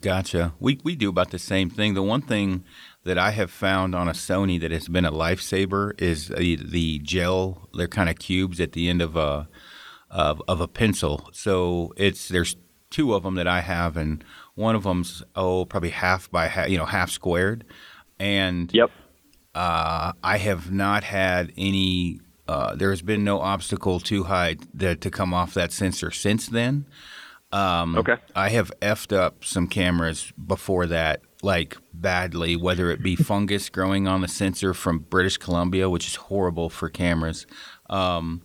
[0.00, 0.52] Gotcha.
[0.60, 1.94] We we do about the same thing.
[1.94, 2.64] The one thing
[3.04, 6.98] that I have found on a Sony that has been a lifesaver is the, the
[6.98, 7.70] gel.
[7.72, 9.48] They're kind of cubes at the end of a
[10.10, 11.30] of, of a pencil.
[11.32, 12.54] So it's there's
[12.90, 14.22] two of them that I have, and
[14.58, 17.64] one of them's oh probably half by half, you know half squared,
[18.18, 18.90] and yep.
[19.54, 22.20] Uh, I have not had any.
[22.46, 26.46] Uh, there has been no obstacle too high that, to come off that sensor since
[26.46, 26.86] then.
[27.50, 28.16] Um, okay.
[28.36, 34.06] I have effed up some cameras before that, like badly, whether it be fungus growing
[34.06, 37.46] on the sensor from British Columbia, which is horrible for cameras.
[37.90, 38.42] Um.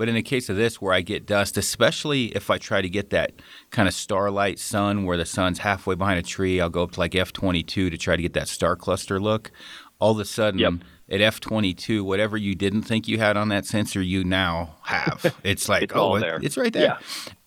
[0.00, 2.88] But in the case of this, where I get dust, especially if I try to
[2.88, 3.32] get that
[3.70, 7.00] kind of starlight sun where the sun's halfway behind a tree, I'll go up to
[7.00, 9.50] like F22 to try to get that star cluster look.
[9.98, 10.72] All of a sudden, yep.
[11.10, 15.36] at F22, whatever you didn't think you had on that sensor, you now have.
[15.44, 16.82] It's like, it's oh, it, it's right there.
[16.82, 16.98] Yeah.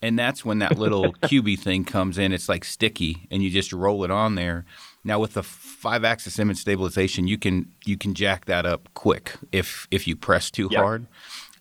[0.03, 2.31] And that's when that little QB thing comes in.
[2.31, 4.63] It's like sticky, and you just roll it on there.
[5.03, 9.87] Now with the five-axis image stabilization, you can you can jack that up quick if
[9.89, 10.83] if you press too yep.
[10.83, 11.07] hard.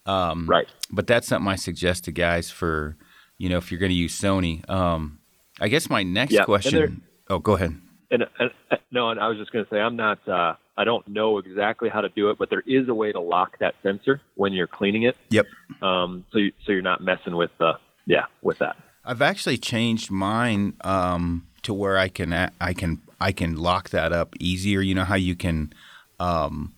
[0.07, 0.69] Um, right.
[0.93, 2.97] But that's something I suggest to guys for,
[3.39, 4.69] you know, if you're going to use Sony.
[4.69, 5.19] Um,
[5.61, 6.45] I guess my next yeah.
[6.45, 7.03] question.
[7.29, 7.81] Oh, go ahead.
[8.11, 8.51] And, and,
[8.91, 10.27] no, and I was just going to say I'm not.
[10.29, 13.21] Uh, I don't know exactly how to do it, but there is a way to
[13.21, 15.17] lock that sensor when you're cleaning it.
[15.31, 15.47] Yep.
[15.81, 17.73] Um, so you, so you're not messing with the
[18.07, 18.77] yeah with that.
[19.05, 24.13] I've actually changed mine um, to where I can I can I can lock that
[24.13, 24.81] up easier.
[24.81, 25.73] You know how you can.
[26.21, 26.75] Um,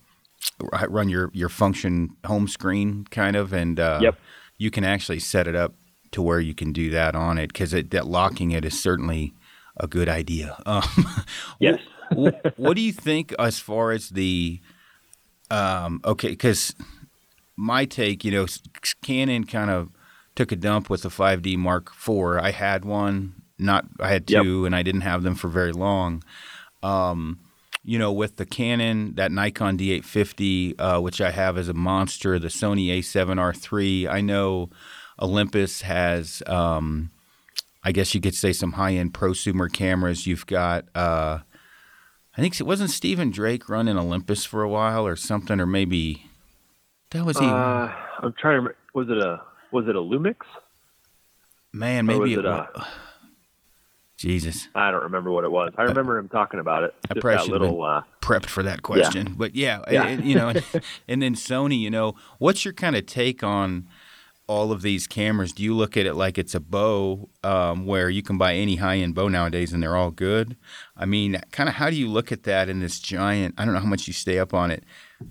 [0.87, 4.19] run your your function home screen kind of and uh, yep.
[4.57, 5.73] you can actually set it up
[6.11, 9.33] to where you can do that on it because that locking it is certainly
[9.77, 10.83] a good idea um,
[11.59, 11.79] yes
[12.11, 14.59] what, what, do you think as far as the
[15.49, 16.73] um, okay because
[17.55, 18.45] my take you know
[19.01, 19.89] canon kind of
[20.35, 24.61] took a dump with the 5d mark iv i had one not i had two
[24.61, 24.65] yep.
[24.67, 26.23] and i didn't have them for very long
[26.83, 27.39] um,
[27.85, 32.39] you know, with the Canon, that Nikon D850, uh, which I have as a monster,
[32.39, 34.09] the Sony A7R3.
[34.09, 34.69] I know
[35.21, 37.11] Olympus has, um,
[37.83, 40.25] I guess you could say, some high end prosumer cameras.
[40.25, 41.39] You've got, uh,
[42.35, 46.25] I think it wasn't Stephen Drake running Olympus for a while or something, or maybe
[47.11, 47.45] that was he.
[47.45, 47.89] Uh,
[48.21, 48.71] I'm trying to.
[48.93, 50.37] Was it a was it a Lumix?
[51.71, 52.85] Man, maybe it, it was.
[54.17, 54.69] Jesus.
[54.73, 55.73] I don't remember what it was.
[55.77, 56.95] I remember him talking about it.
[57.09, 59.27] I probably little, uh, prepped for that question.
[59.27, 59.33] Yeah.
[59.35, 60.07] But yeah, yeah.
[60.07, 60.63] And, you know, and,
[61.07, 63.87] and, then Sony, you know, what's your kind of take on
[64.47, 65.51] all of these cameras?
[65.51, 68.77] Do you look at it like it's a bow um, where you can buy any
[68.77, 70.55] high end bow nowadays and they're all good?
[70.95, 73.73] I mean, kind of how do you look at that in this giant, I don't
[73.73, 74.83] know how much you stay up on it,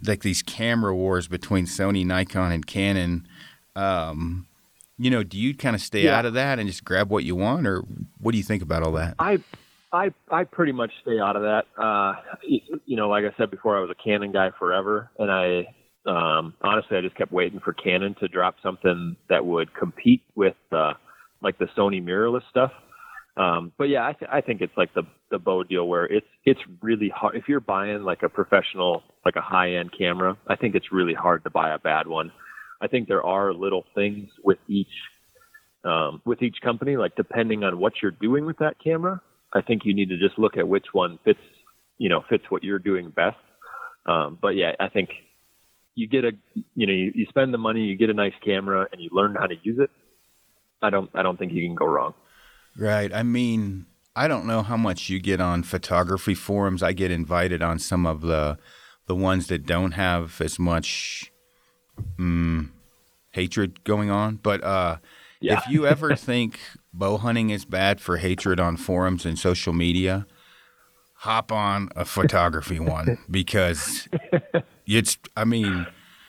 [0.06, 3.26] like these camera wars between Sony, Nikon, and Canon.
[3.74, 4.46] Um,
[4.98, 6.16] you know, do you kind of stay yeah.
[6.16, 7.82] out of that and just grab what you want, or
[8.18, 9.14] what do you think about all that?
[9.18, 9.42] I,
[9.92, 11.64] I, I pretty much stay out of that.
[11.80, 12.14] Uh,
[12.86, 15.66] you know, like I said before, I was a Canon guy forever, and I
[16.06, 20.56] um, honestly I just kept waiting for Canon to drop something that would compete with
[20.70, 20.92] uh,
[21.42, 22.72] like the Sony mirrorless stuff.
[23.36, 26.26] Um, but yeah, I, th- I think it's like the the bow deal where it's
[26.44, 30.36] it's really hard if you're buying like a professional like a high end camera.
[30.46, 32.30] I think it's really hard to buy a bad one.
[32.84, 34.86] I think there are little things with each
[35.84, 39.22] um, with each company, like depending on what you're doing with that camera.
[39.54, 41.40] I think you need to just look at which one fits,
[41.98, 43.36] you know, fits what you're doing best.
[44.06, 45.10] Um, but yeah, I think
[45.94, 46.32] you get a,
[46.74, 49.34] you know, you, you spend the money, you get a nice camera, and you learn
[49.34, 49.90] how to use it.
[50.82, 52.14] I don't, I don't think you can go wrong.
[52.76, 53.12] Right.
[53.14, 56.82] I mean, I don't know how much you get on photography forums.
[56.82, 58.58] I get invited on some of the
[59.06, 61.30] the ones that don't have as much
[62.18, 62.70] mm,
[63.34, 64.36] hatred going on.
[64.36, 64.96] But uh,
[65.40, 65.58] yeah.
[65.58, 66.60] if you ever think
[66.92, 70.26] bow hunting is bad for hatred on forums and social media,
[71.14, 74.08] hop on a photography one because
[74.86, 75.18] it's.
[75.36, 75.86] I mean,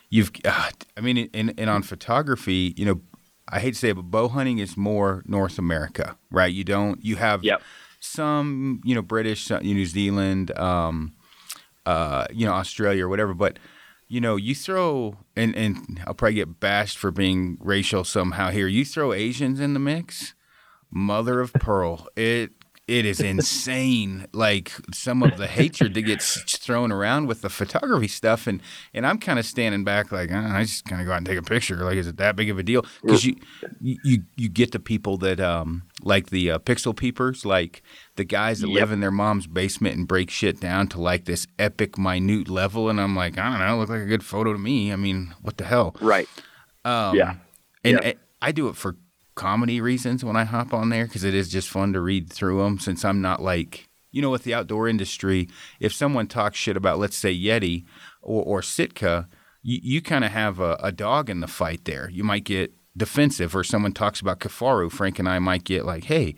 [0.09, 0.31] you've.
[0.43, 3.01] Uh, I mean, and in on photography, you know,
[3.47, 6.51] I hate to say it, but bow hunting is more North America, right?
[6.51, 7.03] You don't.
[7.05, 7.61] You have yep.
[7.99, 11.13] some, you know, British, New Zealand, um,
[11.85, 13.59] uh, you know, Australia or whatever, but
[14.07, 18.67] you know, you throw and and I'll probably get bashed for being racial somehow here.
[18.67, 20.35] You throw Asians in the mix,
[20.91, 22.07] mother of pearl.
[22.15, 22.51] It
[22.87, 24.27] it is insane.
[24.31, 28.61] like some of the hatred that gets thrown around with the photography stuff, and
[28.93, 31.25] and I'm kind of standing back, like oh, I just kind of go out and
[31.25, 31.77] take a picture.
[31.77, 32.85] Like, is it that big of a deal?
[33.01, 33.37] Because you
[33.81, 37.81] you you get the people that um like the uh, pixel peepers, like
[38.17, 38.81] the guys that yep.
[38.81, 42.89] live in their mom's basement and break shit down to like this epic, minute level,
[42.89, 44.93] and I'm like, I don't know, look like a good photo to me.
[44.93, 45.95] I mean, what the hell?
[45.99, 46.29] Right.
[46.83, 47.35] Um, yeah.
[47.83, 48.09] And yeah.
[48.09, 48.95] I, I do it for
[49.35, 52.63] comedy reasons when I hop on there because it is just fun to read through
[52.63, 56.77] them since I'm not like, you know, with the outdoor industry, if someone talks shit
[56.77, 57.83] about, let's say, Yeti
[58.21, 59.27] or, or Sitka,
[59.61, 62.09] you, you kind of have a, a, dog in the fight there.
[62.09, 64.91] You might get defensive, or someone talks about Kifaru.
[64.91, 66.35] Frank and I might get like, hey,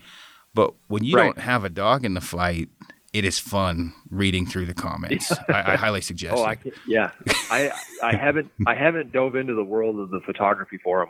[0.54, 1.26] but when you right.
[1.26, 2.70] don't have a dog in the fight,
[3.14, 5.32] it is fun reading through the comments.
[5.50, 6.36] I, I, highly suggest.
[6.36, 6.58] Oh, I
[6.88, 7.12] yeah.
[7.52, 11.10] I I haven't I haven't dove into the world of the photography forum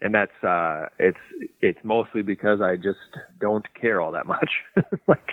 [0.00, 1.18] and that's uh it's
[1.60, 2.98] it's mostly because I just
[3.40, 4.50] don't care all that much.
[5.06, 5.30] like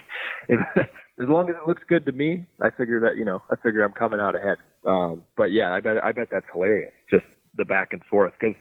[0.47, 3.56] if, as long as it looks good to me, I figure that you know I
[3.58, 4.58] figure I'm coming out ahead.
[4.86, 6.93] Um, but yeah, I bet I bet that's hilarious.
[7.10, 8.56] Just the back and forth because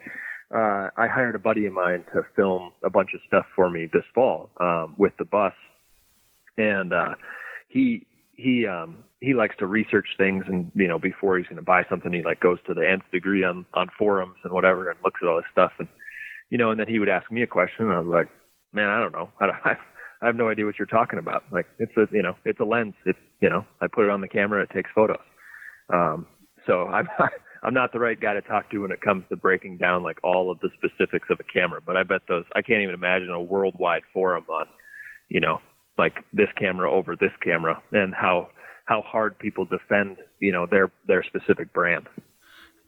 [0.54, 3.88] uh, I hired a buddy of mine to film a bunch of stuff for me
[3.92, 5.54] this fall um, with the bus,
[6.58, 7.14] and uh,
[7.68, 11.62] he he um he likes to research things and you know before he's going to
[11.62, 14.98] buy something he like goes to the nth degree on on forums and whatever and
[15.04, 15.88] looks at all this stuff and
[16.50, 18.28] you know and then he would ask me a question and I was like
[18.72, 19.30] man I don't know.
[19.40, 19.56] I don't,
[20.22, 21.44] I have no idea what you're talking about.
[21.50, 22.94] Like it's a you know it's a lens.
[23.06, 25.18] It's you know I put it on the camera it takes photos.
[25.92, 26.26] Um
[26.66, 27.08] so I'm
[27.62, 30.18] I'm not the right guy to talk to when it comes to breaking down like
[30.24, 33.30] all of the specifics of a camera but I bet those I can't even imagine
[33.30, 34.66] a worldwide forum on
[35.28, 35.58] you know
[35.98, 38.48] like this camera over this camera and how
[38.84, 42.08] how hard people defend you know their their specific brand.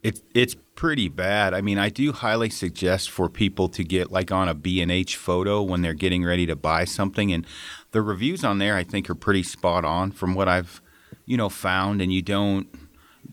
[0.03, 1.53] It's it's pretty bad.
[1.53, 5.63] I mean, I do highly suggest for people to get like on a B&H photo
[5.63, 7.45] when they're getting ready to buy something and
[7.91, 10.81] the reviews on there I think are pretty spot on from what I've
[11.25, 12.67] you know found and you don't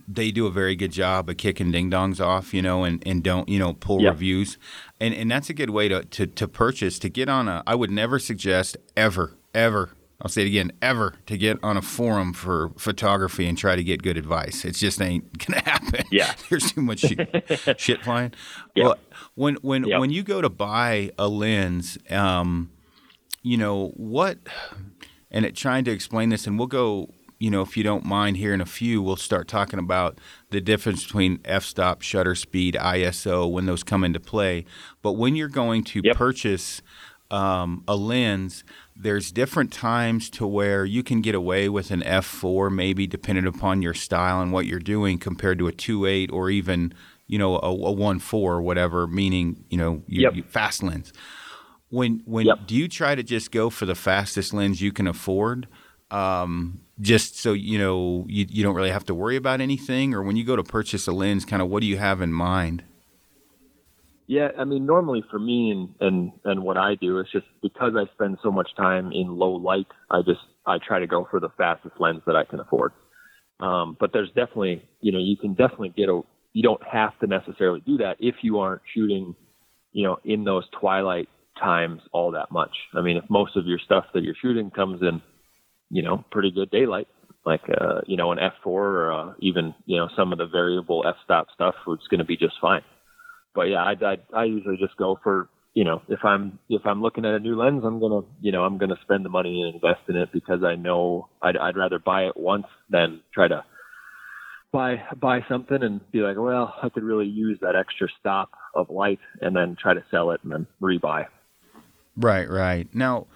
[0.09, 3.23] they do a very good job of kicking ding dongs off, you know, and, and
[3.23, 4.15] don't, you know, pull yep.
[4.15, 4.59] reviews.
[5.01, 7.75] And and that's a good way to, to, to purchase, to get on a I
[7.75, 9.91] would never suggest ever, ever
[10.23, 13.83] I'll say it again, ever to get on a forum for photography and try to
[13.83, 14.65] get good advice.
[14.65, 16.05] It just ain't gonna happen.
[16.13, 18.33] Yeah, there's too much shit, shit flying.
[18.77, 18.85] Yeah.
[18.85, 18.97] Well,
[19.35, 22.71] when when when you go to buy a lens, um,
[23.43, 24.39] you know what,
[25.33, 27.13] and it, trying to explain this, and we'll go.
[27.41, 30.61] You know, if you don't mind, here in a few, we'll start talking about the
[30.61, 34.65] difference between f-stop, shutter speed, ISO, when those come into play.
[35.03, 36.17] But when you're going to yep.
[36.17, 36.83] purchase
[37.33, 38.63] um, a lens,
[38.95, 43.83] there's different times to where you can get away with an f4, maybe depending upon
[43.83, 46.93] your style and what you're doing, compared to a 2.8 or even
[47.27, 50.35] you know a, a 1.4 or whatever, meaning you know you, yep.
[50.35, 51.13] you, fast lens.
[51.89, 52.67] When when yep.
[52.67, 55.69] do you try to just go for the fastest lens you can afford?
[56.11, 60.23] Um, just so you know you, you don't really have to worry about anything, or
[60.23, 62.85] when you go to purchase a lens, kind of what do you have in mind?
[64.33, 67.93] Yeah, I mean, normally for me and and and what I do is just because
[67.95, 71.39] I spend so much time in low light, I just I try to go for
[71.39, 72.93] the fastest lens that I can afford.
[73.61, 76.23] Um, but there's definitely, you know, you can definitely get a.
[76.55, 79.35] You don't have to necessarily do that if you aren't shooting,
[79.93, 81.29] you know, in those twilight
[81.61, 82.75] times all that much.
[82.95, 85.21] I mean, if most of your stuff that you're shooting comes in,
[85.91, 87.09] you know, pretty good daylight,
[87.45, 91.05] like uh, you know, an f4 or uh, even you know some of the variable
[91.07, 92.83] f-stop stuff, it's going to be just fine
[93.55, 97.03] but yeah, I, I I usually just go for you know if I'm if I'm
[97.03, 99.75] looking at a new lens, I'm gonna you know I'm gonna spend the money and
[99.75, 103.65] invest in it because I know I'd I'd rather buy it once than try to
[104.73, 108.91] buy buy something and be like, well, I could really use that extra stop of
[108.91, 111.27] light and then try to sell it and then rebuy.
[112.17, 112.93] Right, right.
[112.95, 113.27] Now,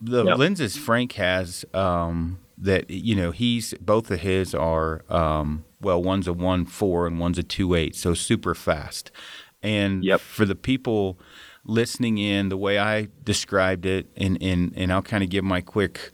[0.00, 0.38] the yep.
[0.38, 6.26] lenses Frank has um, that you know he's both of his are um, well, one's
[6.26, 9.10] a one four and one's a two eight, so super fast.
[9.64, 10.20] And yep.
[10.20, 11.18] for the people
[11.64, 15.60] listening in, the way I described it, and, and, and I'll kind of give my
[15.60, 16.12] quick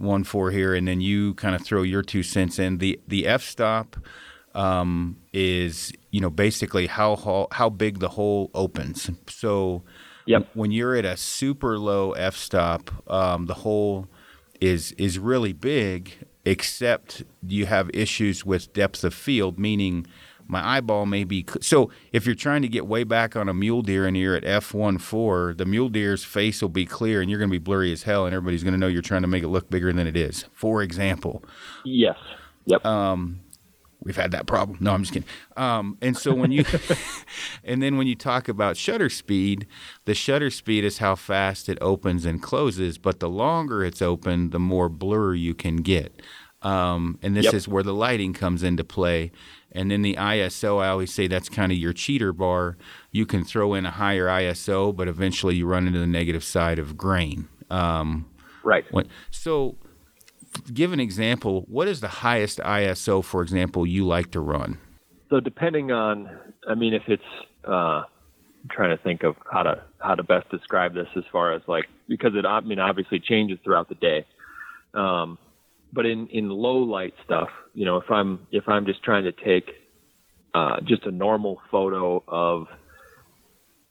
[0.00, 2.78] one for here, and then you kind of throw your two cents in.
[2.78, 3.96] The the f stop
[4.54, 9.10] um, is you know basically how how big the hole opens.
[9.28, 9.82] So
[10.26, 10.48] yep.
[10.54, 14.08] when you're at a super low f stop, um, the hole
[14.60, 20.06] is is really big, except you have issues with depth of field, meaning
[20.50, 23.82] my eyeball may be so if you're trying to get way back on a mule
[23.82, 27.50] deer and you're at f1.4 the mule deer's face will be clear and you're going
[27.50, 29.48] to be blurry as hell and everybody's going to know you're trying to make it
[29.48, 31.42] look bigger than it is for example
[31.84, 32.18] yes
[32.66, 33.40] yep um,
[34.02, 34.78] we've had that problem.
[34.80, 35.28] No, I'm just kidding.
[35.56, 36.64] Um, and so when you,
[37.64, 39.66] and then when you talk about shutter speed,
[40.04, 42.98] the shutter speed is how fast it opens and closes.
[42.98, 46.22] But the longer it's open, the more blur you can get.
[46.62, 47.54] Um, and this yep.
[47.54, 49.32] is where the lighting comes into play.
[49.72, 52.76] And then the ISO, I always say that's kind of your cheater bar.
[53.12, 56.78] You can throw in a higher ISO, but eventually you run into the negative side
[56.78, 57.48] of grain.
[57.70, 58.28] Um,
[58.64, 58.84] right.
[58.90, 59.76] When, so
[60.72, 61.64] give an example.
[61.68, 64.78] What is the highest ISO, for example, you like to run?
[65.28, 66.28] So depending on,
[66.68, 67.22] I mean, if it's,
[67.64, 68.02] uh,
[68.62, 71.62] I'm trying to think of how to how to best describe this as far as
[71.66, 74.26] like because it I mean obviously changes throughout the day.
[74.92, 75.38] Um,
[75.92, 79.32] but in in low light stuff, you know, if I'm if I'm just trying to
[79.32, 79.70] take
[80.54, 82.66] uh, just a normal photo of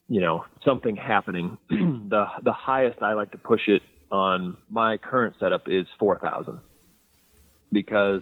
[0.07, 3.81] you know something happening, the the highest I like to push it
[4.11, 6.59] on my current setup is 4000
[7.71, 8.21] because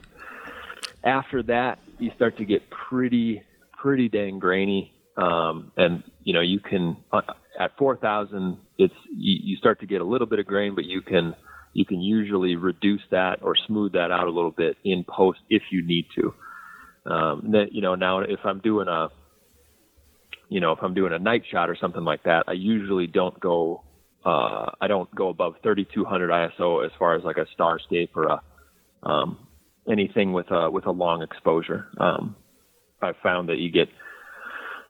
[1.03, 6.59] after that you start to get pretty pretty dang grainy um, and you know you
[6.59, 7.21] can uh,
[7.59, 11.01] at 4000 it's you, you start to get a little bit of grain but you
[11.01, 11.33] can
[11.77, 15.61] you can usually reduce that or smooth that out a little bit in post if
[15.71, 16.33] you need to
[17.11, 19.09] um, that you know now if i'm doing a
[20.49, 23.39] you know if i'm doing a night shot or something like that i usually don't
[23.39, 23.83] go
[24.27, 28.41] uh, I don't go above 3200 ISO as far as like a starscape or a
[29.03, 29.47] um,
[29.89, 31.87] anything with a with a long exposure.
[31.97, 32.35] Um,
[33.01, 33.87] I've found that you get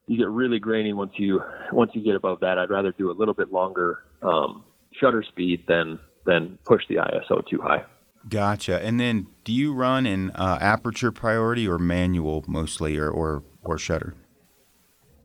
[0.07, 2.57] you get really grainy once you once you get above that.
[2.57, 4.63] I'd rather do a little bit longer um,
[4.99, 7.83] shutter speed than than push the ISO too high.
[8.29, 8.83] Gotcha.
[8.85, 13.77] And then, do you run in uh, aperture priority or manual mostly, or or, or
[13.77, 14.13] shutter?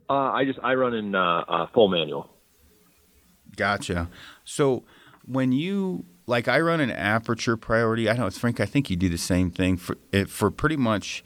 [0.08, 2.30] Uh, I just I run in uh, uh full manual.
[3.56, 4.08] Gotcha.
[4.44, 4.84] So
[5.26, 8.08] when you like, I run an aperture priority.
[8.08, 8.60] I know it's Frank.
[8.60, 9.96] I think you do the same thing for
[10.28, 11.24] for pretty much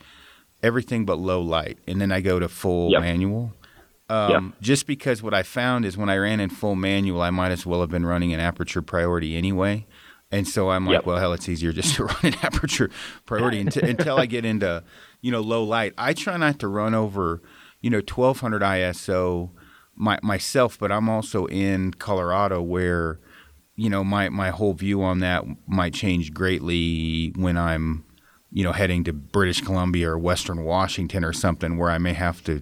[0.63, 3.01] everything but low light, and then I go to full yep.
[3.01, 3.53] manual.
[4.09, 4.61] Um, yep.
[4.61, 7.65] Just because what I found is when I ran in full manual, I might as
[7.65, 9.85] well have been running an aperture priority anyway.
[10.31, 11.05] And so I'm like, yep.
[11.05, 12.89] well, hell, it's easier just to run an aperture
[13.25, 14.83] priority until, until I get into,
[15.21, 15.93] you know, low light.
[15.97, 17.41] I try not to run over,
[17.81, 19.51] you know, 1200 ISO
[19.95, 23.19] my, myself, but I'm also in Colorado where,
[23.75, 28.05] you know, my, my whole view on that might change greatly when I'm,
[28.51, 32.43] you know, heading to British Columbia or Western Washington or something where I may have
[32.45, 32.61] to,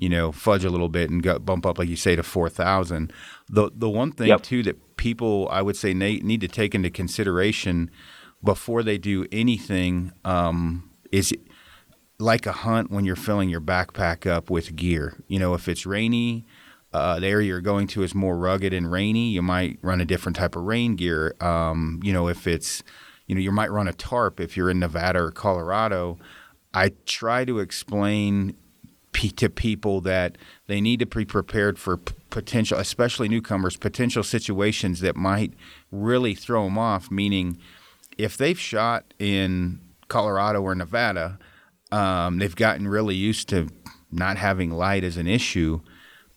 [0.00, 3.12] you know, fudge a little bit and go, bump up, like you say, to 4,000.
[3.50, 4.42] The, the one thing, yep.
[4.42, 7.90] too, that people, I would say, need to take into consideration
[8.42, 11.34] before they do anything um, is
[12.18, 15.22] like a hunt when you're filling your backpack up with gear.
[15.28, 16.46] You know, if it's rainy,
[16.94, 20.06] uh, the area you're going to is more rugged and rainy, you might run a
[20.06, 21.34] different type of rain gear.
[21.40, 22.82] Um, you know, if it's,
[23.26, 26.18] you know, you might run a tarp if you're in Nevada or Colorado.
[26.72, 28.56] I try to explain
[29.12, 35.16] to people that they need to be prepared for potential, especially newcomers, potential situations that
[35.16, 35.52] might
[35.90, 37.10] really throw them off.
[37.10, 37.58] Meaning,
[38.16, 41.38] if they've shot in Colorado or Nevada,
[41.92, 43.68] um, they've gotten really used to
[44.10, 45.80] not having light as an issue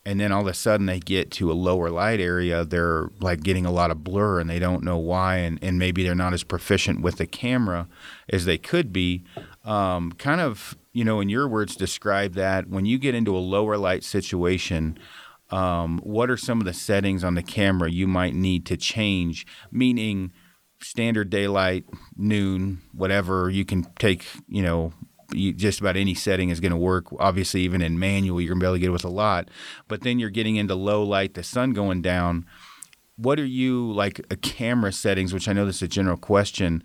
[0.05, 3.41] and then all of a sudden they get to a lower light area they're like
[3.41, 6.33] getting a lot of blur and they don't know why and, and maybe they're not
[6.33, 7.87] as proficient with the camera
[8.29, 9.23] as they could be
[9.65, 13.39] um, kind of you know in your words describe that when you get into a
[13.39, 14.97] lower light situation
[15.49, 19.45] um, what are some of the settings on the camera you might need to change
[19.71, 20.31] meaning
[20.81, 21.85] standard daylight
[22.15, 24.93] noon whatever you can take you know
[25.33, 27.07] you, just about any setting is going to work.
[27.19, 29.49] Obviously, even in manual, you're going to be able to get with a lot.
[29.87, 32.45] But then you're getting into low light, the sun going down.
[33.15, 35.33] What are you like a camera settings?
[35.33, 36.83] Which I know this is a general question.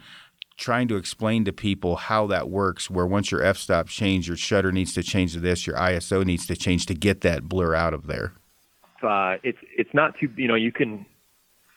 [0.59, 2.91] Trying to explain to people how that works.
[2.91, 6.47] Where once your f-stop change, your shutter needs to change to this, your ISO needs
[6.49, 8.33] to change to get that blur out of there.
[9.03, 11.07] Uh, it's it's not too you know you can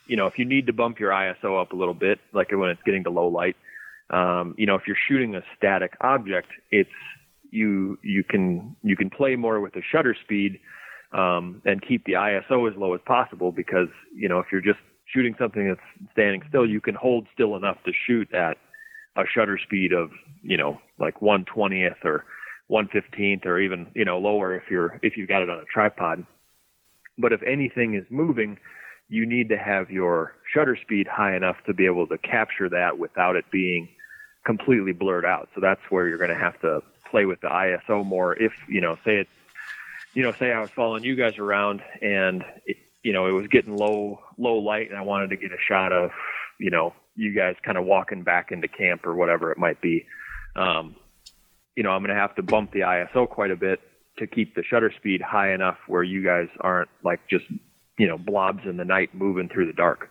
[0.07, 2.69] you know if you need to bump your ISO up a little bit, like when
[2.69, 3.55] it's getting to low light,
[4.11, 6.89] um, you know, if you're shooting a static object, it's
[7.49, 10.59] you you can you can play more with the shutter speed
[11.13, 14.79] um, and keep the ISO as low as possible because you know if you're just
[15.05, 18.57] shooting something that's standing still, you can hold still enough to shoot at
[19.15, 22.25] a shutter speed of you know like 120th or
[22.69, 26.25] 115th or even you know lower if you're if you've got it on a tripod.
[27.17, 28.57] But if anything is moving,
[29.09, 32.97] you need to have your shutter speed high enough to be able to capture that
[32.97, 33.89] without it being
[34.45, 35.49] completely blurred out.
[35.53, 38.33] So that's where you're going to have to play with the ISO more.
[38.41, 39.27] If you know, say it,
[40.13, 43.47] you know, say I was following you guys around and it, you know it was
[43.47, 46.11] getting low low light, and I wanted to get a shot of
[46.59, 50.05] you know you guys kind of walking back into camp or whatever it might be.
[50.55, 50.95] Um,
[51.75, 53.79] you know, I'm going to have to bump the ISO quite a bit
[54.17, 57.45] to keep the shutter speed high enough where you guys aren't like just,
[57.97, 60.09] you know, blobs in the night moving through the dark.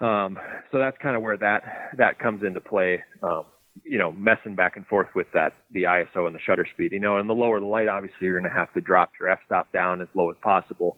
[0.00, 0.38] Um,
[0.70, 3.02] so that's kind of where that that comes into play.
[3.22, 3.44] Um,
[3.84, 6.92] you know, messing back and forth with that the ISO and the shutter speed.
[6.92, 9.28] You know, and the lower the light, obviously, you're going to have to drop your
[9.30, 10.96] f-stop down as low as possible.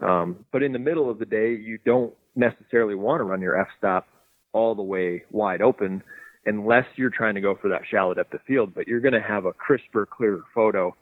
[0.00, 3.60] Um, but in the middle of the day, you don't necessarily want to run your
[3.60, 4.06] f-stop
[4.52, 6.02] all the way wide open
[6.46, 8.74] unless you're trying to go for that shallow depth of field.
[8.74, 10.94] But you're going to have a crisper, clearer photo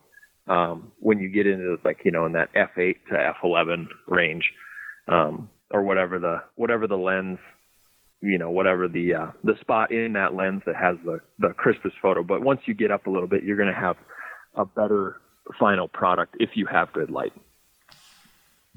[0.49, 4.51] um, when you get into like you know in that f8 to f11 range,
[5.07, 7.39] um, or whatever the whatever the lens,
[8.21, 11.97] you know whatever the uh, the spot in that lens that has the the crispest
[12.01, 12.23] photo.
[12.23, 13.97] But once you get up a little bit, you're going to have
[14.55, 15.21] a better
[15.59, 17.33] final product if you have good light.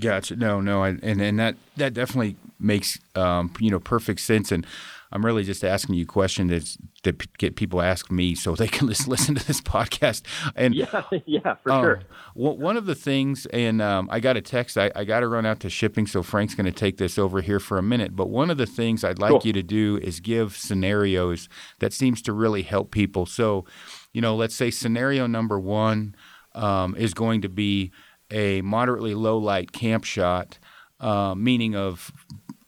[0.02, 0.36] Gotcha.
[0.36, 4.52] No, no, I, and and that that definitely makes um, you know perfect sense.
[4.52, 4.66] And
[5.12, 9.08] I'm really just asking you questions to get people ask me so they can just
[9.08, 10.24] listen to this podcast.
[10.56, 12.02] And yeah, yeah, for um, sure.
[12.34, 14.76] One of the things, and um, I got a text.
[14.76, 17.42] I, I got to run out to shipping, so Frank's going to take this over
[17.42, 18.16] here for a minute.
[18.16, 19.42] But one of the things I'd like cool.
[19.44, 21.48] you to do is give scenarios
[21.80, 23.28] that seems to really help people.
[23.28, 23.66] So,
[24.14, 26.16] you know, let's say scenario number one
[26.56, 27.92] um, is going to be
[28.32, 30.58] a moderately low light camp shot,
[31.00, 32.12] uh, meaning of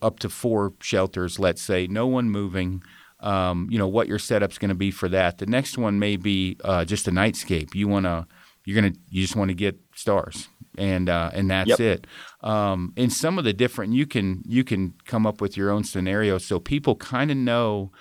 [0.02, 2.84] up to four shelters, let's say, no one moving.
[3.20, 5.38] Um, you know what your setup's going to be for that.
[5.38, 7.74] The next one may be uh, just a nightscape.
[7.74, 8.28] You want to,
[8.66, 11.80] you're gonna, you just want to get stars, and uh, and that's yep.
[11.80, 12.08] it.
[12.42, 15.86] Um, in some of the different, you can you can come up with your own
[15.86, 17.94] scenario, so people kind of know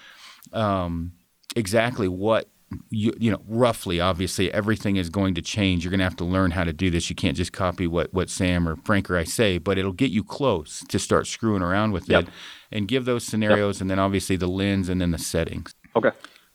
[0.53, 1.13] um,
[1.55, 2.49] exactly what
[2.91, 5.85] you, you know, roughly, obviously, everything is going to change.
[5.85, 7.11] You're going to have to learn how to do this.
[7.11, 10.11] You can't just copy what, what Sam or Frank or I say, but it'll get
[10.11, 12.25] you close to start screwing around with yep.
[12.25, 12.29] it
[12.71, 13.83] and give those scenarios yep.
[13.83, 15.75] and then obviously the lens and then the settings.
[15.97, 16.11] Okay.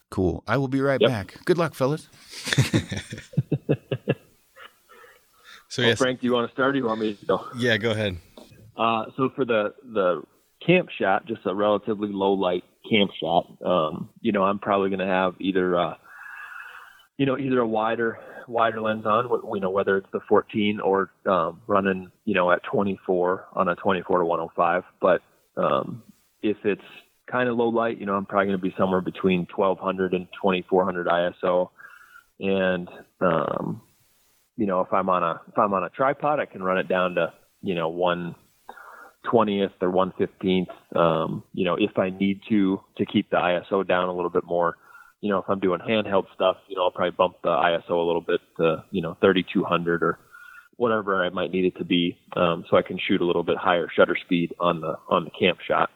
[0.09, 0.43] Cool.
[0.47, 1.09] I will be right yep.
[1.09, 1.37] back.
[1.45, 2.07] Good luck, fellas.
[5.67, 5.97] so, well, yes.
[5.97, 7.45] Frank, do you want to start or do you want me to go?
[7.57, 8.17] Yeah, go ahead.
[8.77, 10.23] Uh, so, for the, the
[10.65, 14.99] camp shot, just a relatively low light camp shot, um, you know, I'm probably going
[14.99, 15.77] to have either.
[15.77, 15.95] Uh,
[17.17, 21.11] you know, either a wider wider lens on, you know, whether it's the 14 or
[21.25, 24.83] um, running, you know, at 24 on a 24 to 105.
[25.01, 25.21] But
[25.61, 26.03] um,
[26.41, 26.81] if it's
[27.29, 30.27] kind of low light, you know, I'm probably going to be somewhere between 1200 and
[30.41, 31.69] 2400 ISO.
[32.39, 32.87] And
[33.19, 33.81] um,
[34.55, 36.87] you know, if I'm on a if I'm on a tripod, I can run it
[36.87, 38.35] down to you know one
[39.29, 40.69] twentieth or one fifteenth.
[40.95, 44.43] Um, you know, if I need to to keep the ISO down a little bit
[44.45, 44.75] more
[45.21, 48.07] you know, if I'm doing handheld stuff, you know, I'll probably bump the ISO a
[48.07, 50.19] little bit to, you know, 3200 or
[50.75, 53.57] whatever I might need it to be, um, so I can shoot a little bit
[53.57, 55.89] higher shutter speed on the on the camp shot.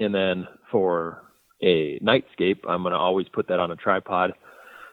[0.00, 1.22] And then for
[1.62, 4.32] a nightscape, I'm going to always put that on a tripod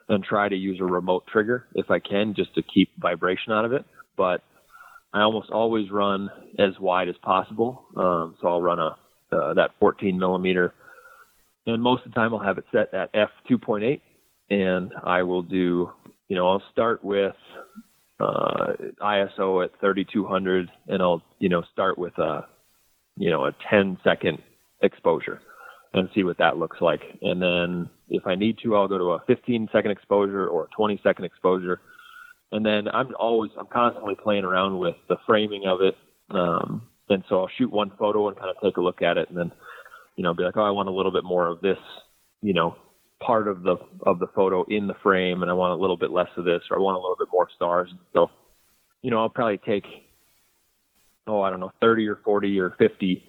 [0.09, 3.63] and try to use a remote trigger if I can, just to keep vibration out
[3.63, 3.85] of it.
[4.17, 4.43] But
[5.13, 6.29] I almost always run
[6.59, 8.97] as wide as possible, um, so I'll run a
[9.31, 10.73] uh, that 14 millimeter
[11.65, 14.01] and most of the time I'll have it set at f 2.8,
[14.49, 15.89] and I will do,
[16.27, 17.35] you know, I'll start with
[18.19, 22.47] uh, ISO at 3200, and I'll, you know, start with a,
[23.17, 24.39] you know, a 10 second
[24.81, 25.41] exposure
[25.93, 27.01] and see what that looks like.
[27.21, 30.75] And then if I need to, I'll go to a 15 second exposure or a
[30.75, 31.81] 20 second exposure.
[32.51, 35.95] And then I'm always, I'm constantly playing around with the framing of it.
[36.29, 39.29] Um, and so I'll shoot one photo and kind of take a look at it
[39.29, 39.51] and then
[40.21, 41.79] you know, be like, oh, I want a little bit more of this,
[42.43, 42.75] you know,
[43.25, 46.11] part of the of the photo in the frame, and I want a little bit
[46.11, 47.89] less of this, or I want a little bit more stars.
[48.13, 48.27] So,
[49.01, 49.83] you know, I'll probably take,
[51.25, 53.23] oh, I don't know, 30 or 40 or 50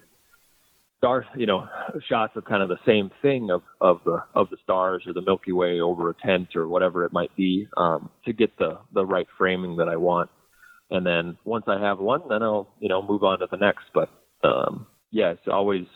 [0.99, 1.67] stars, you know,
[2.11, 5.23] shots of kind of the same thing of of the of the stars or the
[5.23, 9.07] Milky Way over a tent or whatever it might be, um, to get the the
[9.07, 10.29] right framing that I want.
[10.91, 13.85] And then once I have one, then I'll you know move on to the next.
[13.95, 14.11] But
[14.47, 15.87] um, yeah, it's always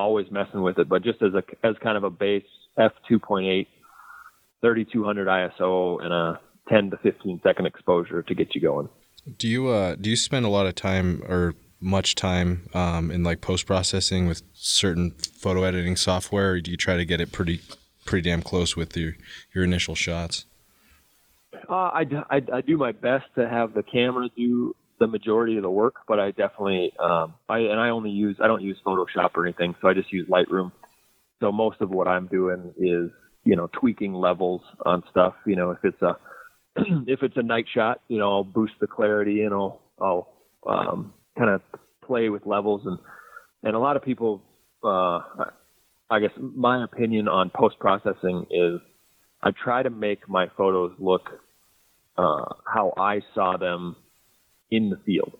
[0.00, 2.44] always messing with it, but just as a as kind of a base
[2.78, 3.66] f 2.8,
[4.60, 8.88] 3200 ISO, and a 10 to 15 second exposure to get you going.
[9.38, 13.24] Do you uh do you spend a lot of time or much time um, in
[13.24, 17.32] like post processing with certain photo editing software, or do you try to get it
[17.32, 17.60] pretty
[18.04, 19.14] pretty damn close with your
[19.54, 20.46] your initial shots?
[21.68, 25.62] Uh, I, I, I do my best to have the camera do the majority of
[25.62, 29.30] the work, but I definitely um, I and I only use I don't use Photoshop
[29.34, 30.70] or anything, so I just use Lightroom.
[31.40, 33.10] So most of what I'm doing is
[33.44, 35.34] you know tweaking levels on stuff.
[35.46, 36.16] You know if it's a
[37.06, 40.28] if it's a night shot, you know I'll boost the clarity and I'll I'll
[40.68, 41.62] um, kind of
[42.04, 42.98] play with levels and
[43.62, 44.42] and a lot of people
[44.84, 45.20] uh,
[46.10, 48.80] I guess my opinion on post processing is
[49.42, 51.22] I try to make my photos look
[52.18, 53.96] uh, how I saw them
[54.70, 55.32] in the field,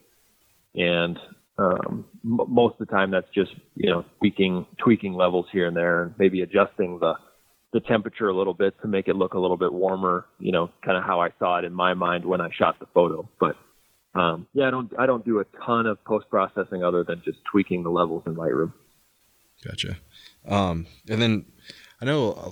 [0.74, 1.18] and
[1.59, 5.76] um, m- most of the time that's just you know tweaking tweaking levels here and
[5.76, 7.14] there, and maybe adjusting the
[7.72, 10.26] the temperature a little bit to make it look a little bit warmer.
[10.39, 12.87] You know, kind of how I saw it in my mind when I shot the
[12.95, 13.28] photo.
[13.39, 13.57] But
[14.14, 17.39] um, yeah, I don't I don't do a ton of post processing other than just
[17.51, 18.72] tweaking the levels in Lightroom.
[19.64, 19.99] Gotcha.
[20.49, 21.45] Um, and then
[22.01, 22.51] I know uh,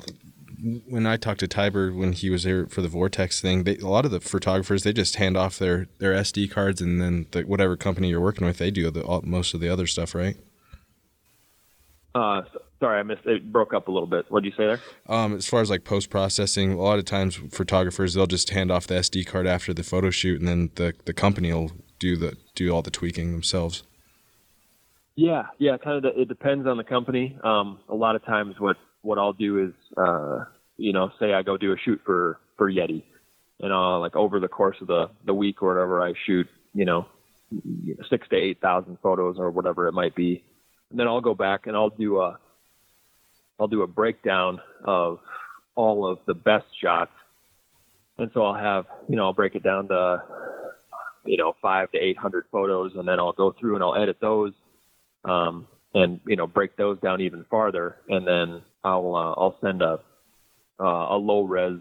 [0.87, 3.87] when I talked to Tiber when he was there for the Vortex thing, they, a
[3.87, 7.43] lot of the photographers they just hand off their their SD cards and then the,
[7.43, 10.37] whatever company you're working with they do the all, most of the other stuff, right?
[12.15, 12.43] Uh,
[12.81, 13.25] sorry, I missed.
[13.27, 14.27] It broke up a little bit.
[14.31, 14.81] What did you say there?
[15.09, 18.71] Um, as far as like post processing, a lot of times photographers they'll just hand
[18.71, 22.17] off the SD card after the photo shoot, and then the the company will do
[22.17, 23.85] the do all the tweaking themselves.
[25.15, 26.13] Yeah, yeah, kind of.
[26.17, 27.37] It depends on the company.
[27.45, 30.45] Um, a lot of times, what what I'll do is, uh,
[30.77, 33.05] you know, say I go do a shoot for for Yeti,
[33.61, 36.85] and I'll like over the course of the the week or whatever, I shoot, you
[36.85, 37.07] know,
[38.11, 40.43] six to eight thousand photos or whatever it might be,
[40.91, 42.39] and then I'll go back and I'll do a
[43.61, 45.19] I'll do a breakdown of
[45.75, 47.13] all of the best shots,
[48.19, 50.23] and so I'll have, you know, I'll break it down to,
[51.25, 54.19] you know, five to eight hundred photos, and then I'll go through and I'll edit
[54.21, 54.53] those.
[55.25, 59.83] Um, and you know break those down even farther, and then I'll uh, I'll send
[59.83, 60.01] a
[60.81, 61.81] uh, a low res,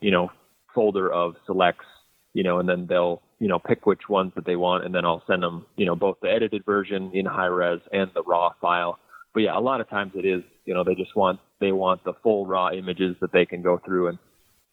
[0.00, 0.30] you know,
[0.74, 1.84] folder of selects,
[2.32, 5.04] you know, and then they'll you know pick which ones that they want, and then
[5.04, 8.52] I'll send them you know both the edited version in high res and the raw
[8.60, 8.98] file.
[9.34, 12.04] But yeah, a lot of times it is you know they just want they want
[12.04, 14.18] the full raw images that they can go through and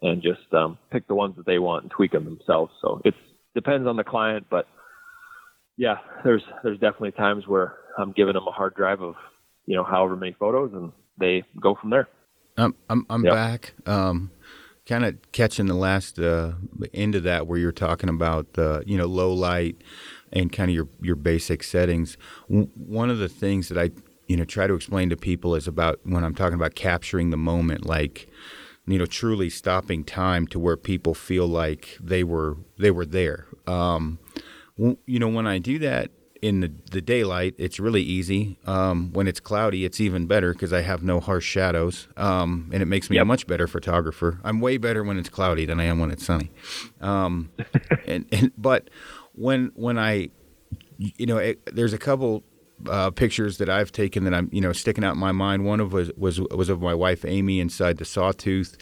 [0.02, 2.72] and just um, pick the ones that they want and tweak them themselves.
[2.82, 3.14] So it
[3.56, 4.68] depends on the client, but
[5.78, 9.16] yeah, there's there's definitely times where I'm giving them a hard drive of
[9.66, 12.08] you know however many photos, and they go from there.
[12.58, 13.34] I'm I'm, I'm yep.
[13.34, 13.74] back.
[13.86, 14.32] Um,
[14.86, 16.54] kind of catching the last uh,
[16.94, 19.78] end of that where you're talking about the uh, you know low light
[20.32, 22.18] and kind of your your basic settings.
[22.50, 23.92] W- one of the things that I
[24.28, 27.38] you know try to explain to people is about when I'm talking about capturing the
[27.38, 28.28] moment, like
[28.86, 33.46] you know truly stopping time to where people feel like they were they were there.
[33.66, 34.20] Um,
[34.78, 36.12] you know, when I do that
[36.44, 38.60] in the, the daylight, it's really easy.
[38.66, 42.84] Um, when it's cloudy, it's even better because I have no harsh shadows, um, and
[42.84, 43.22] it makes me yep.
[43.22, 44.42] a much better photographer.
[44.44, 46.52] I'm way better when it's cloudy than I am when it's sunny.
[47.00, 47.50] Um,
[48.08, 48.90] and, and but
[49.32, 50.32] when when I,
[50.98, 52.44] you know, it, there's a couple
[52.90, 55.64] uh, pictures that I've taken that I'm, you know, sticking out in my mind.
[55.66, 58.76] One of was was was of my wife Amy inside the sawtooth,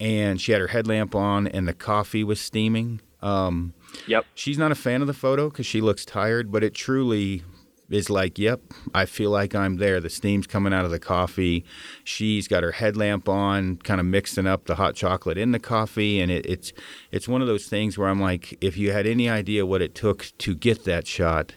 [0.00, 3.00] and she had her headlamp on, and the coffee was steaming.
[3.22, 3.74] Um,
[4.06, 4.26] Yep.
[4.34, 7.42] She's not a fan of the photo because she looks tired, but it truly
[7.90, 8.60] is like, yep,
[8.94, 10.00] I feel like I'm there.
[10.00, 11.64] The steam's coming out of the coffee.
[12.04, 16.20] She's got her headlamp on, kind of mixing up the hot chocolate in the coffee,
[16.20, 16.72] and it, it's
[17.10, 19.94] it's one of those things where I'm like, if you had any idea what it
[19.94, 21.54] took to get that shot.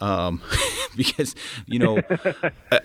[0.00, 0.40] Um,
[0.96, 1.34] because
[1.66, 1.98] you know,
[2.72, 2.80] uh,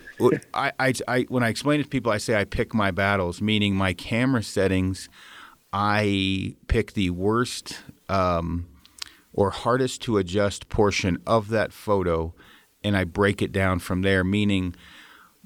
[0.54, 3.40] I, I, I when I explain it to people, I say I pick my battles,
[3.40, 5.08] meaning my camera settings.
[5.72, 8.66] I pick the worst um,
[9.36, 12.34] or hardest to adjust portion of that photo
[12.82, 14.74] and I break it down from there, meaning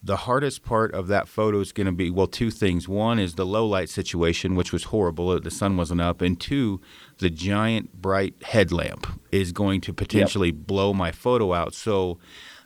[0.03, 2.89] the hardest part of that photo is going to be well, two things.
[2.89, 6.81] One is the low light situation, which was horrible, the sun wasn't up, and two,
[7.19, 10.67] the giant bright headlamp is going to potentially yep.
[10.67, 11.75] blow my photo out.
[11.75, 12.19] So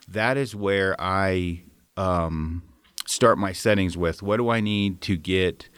[0.07, 1.63] that is where I
[1.97, 2.63] um,
[3.05, 5.69] start my settings with what do I need to get,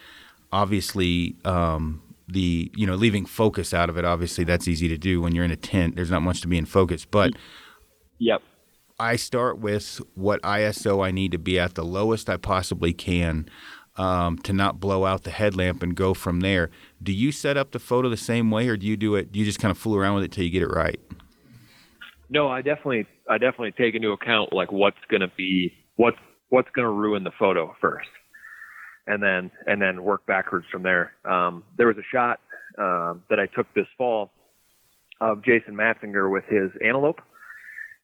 [0.52, 4.06] obviously, um, the you know leaving focus out of it.
[4.06, 5.96] Obviously that's easy to do when you're in a tent.
[5.96, 7.06] There's not much to be in focus.
[7.06, 7.34] But
[8.18, 8.42] yep.
[9.00, 13.48] I start with what iso i need to be at the lowest i possibly can
[13.96, 16.70] um, to not blow out the headlamp and go from there.
[17.02, 19.40] Do you set up the photo the same way or do you do it do
[19.40, 21.00] you just kind of fool around with it till you get it right?
[22.30, 26.18] No i definitely i definitely take into account like what's going to be what's
[26.50, 28.10] what's going to ruin the photo first
[29.08, 31.14] and then and then work backwards from there.
[31.26, 32.40] Um, there was a shot
[32.78, 34.32] uh, that I took this fall
[35.20, 37.22] of Jason Matzinger with his antelope,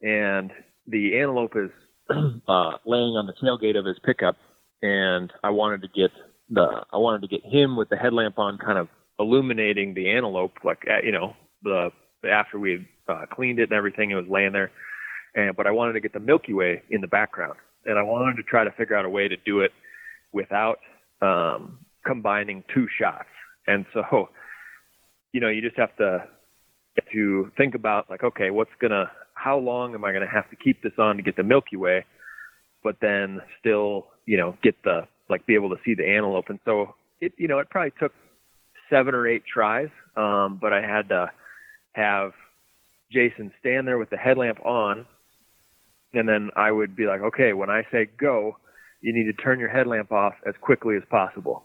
[0.01, 0.51] and
[0.87, 1.69] the antelope is
[2.09, 4.37] uh, laying on the tailgate of his pickup,
[4.81, 6.11] and I wanted to get
[6.49, 8.87] the I wanted to get him with the headlamp on, kind of
[9.19, 11.91] illuminating the antelope, like you know the
[12.29, 14.71] after we had uh, cleaned it and everything, it was laying there,
[15.35, 18.37] and but I wanted to get the Milky Way in the background, and I wanted
[18.37, 19.71] to try to figure out a way to do it
[20.31, 20.79] without
[21.23, 23.29] um, combining two shots.
[23.67, 24.29] And so,
[25.31, 26.25] you know, you just have to
[27.11, 30.83] to think about like, okay, what's gonna, how long am I gonna have to keep
[30.83, 32.05] this on to get the Milky Way,
[32.83, 36.49] but then still, you know, get the like be able to see the antelope.
[36.49, 38.13] And so it you know it probably took
[38.89, 41.31] seven or eight tries, um, but I had to
[41.93, 42.33] have
[43.11, 45.05] Jason stand there with the headlamp on,
[46.13, 48.57] and then I would be like, okay, when I say go,
[49.03, 51.63] you need to turn your headlamp off as quickly as possible.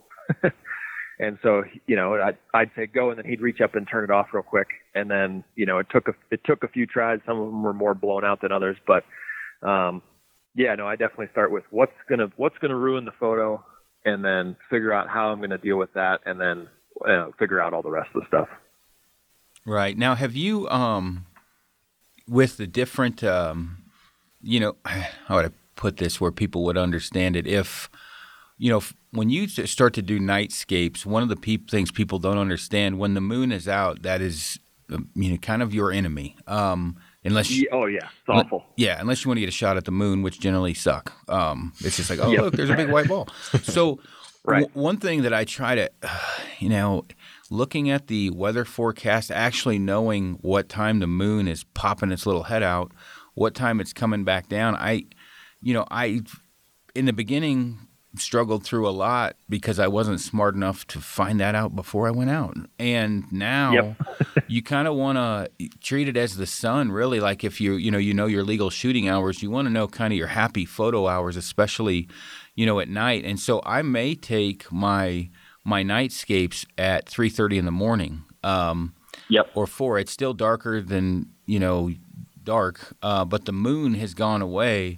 [1.19, 4.03] and so, you know, I'd, I'd say go, and then he'd reach up and turn
[4.03, 4.67] it off real quick.
[4.93, 7.19] And then, you know, it took a it took a few tries.
[7.25, 9.05] Some of them were more blown out than others, but
[9.65, 10.01] um,
[10.53, 13.63] yeah, no, I definitely start with what's gonna what's gonna ruin the photo,
[14.03, 16.67] and then figure out how I'm gonna deal with that, and then
[17.07, 18.49] uh, figure out all the rest of the stuff.
[19.65, 21.25] Right now, have you um,
[22.27, 23.83] with the different um,
[24.41, 25.49] you know, how would I
[25.79, 27.47] put this where people would understand it?
[27.47, 27.89] If
[28.59, 32.37] you know, when you start to do nightscapes, one of the pe- things people don't
[32.37, 34.59] understand when the moon is out, that is,
[34.91, 36.35] um, you know, kind of your enemy.
[36.45, 38.65] Um, unless you, oh yeah, it's awful.
[38.75, 41.13] Yeah, unless you want to get a shot at the moon, which generally suck.
[41.29, 42.41] Um, it's just like, oh yep.
[42.41, 43.29] look, there's a big white ball.
[43.63, 43.99] So,
[44.43, 44.63] right.
[44.63, 46.19] w- one thing that I try to, uh,
[46.59, 47.05] you know,
[47.49, 52.43] looking at the weather forecast, actually knowing what time the moon is popping its little
[52.43, 52.91] head out,
[53.35, 54.75] what time it's coming back down.
[54.75, 55.05] I,
[55.61, 56.21] you know, I
[56.95, 61.53] in the beginning struggled through a lot because I wasn't smart enough to find that
[61.53, 62.57] out before I went out.
[62.79, 64.01] And now yep.
[64.47, 67.19] you kind of want to treat it as the sun, really.
[67.19, 69.87] Like if you you know you know your legal shooting hours, you want to know
[69.87, 72.07] kind of your happy photo hours, especially
[72.55, 73.23] you know at night.
[73.25, 75.29] And so I may take my
[75.63, 78.23] my nightscapes at three thirty in the morning.
[78.43, 78.95] Um,
[79.29, 79.49] yep.
[79.53, 79.99] Or four.
[79.99, 81.91] It's still darker than you know
[82.43, 84.97] dark, uh, but the moon has gone away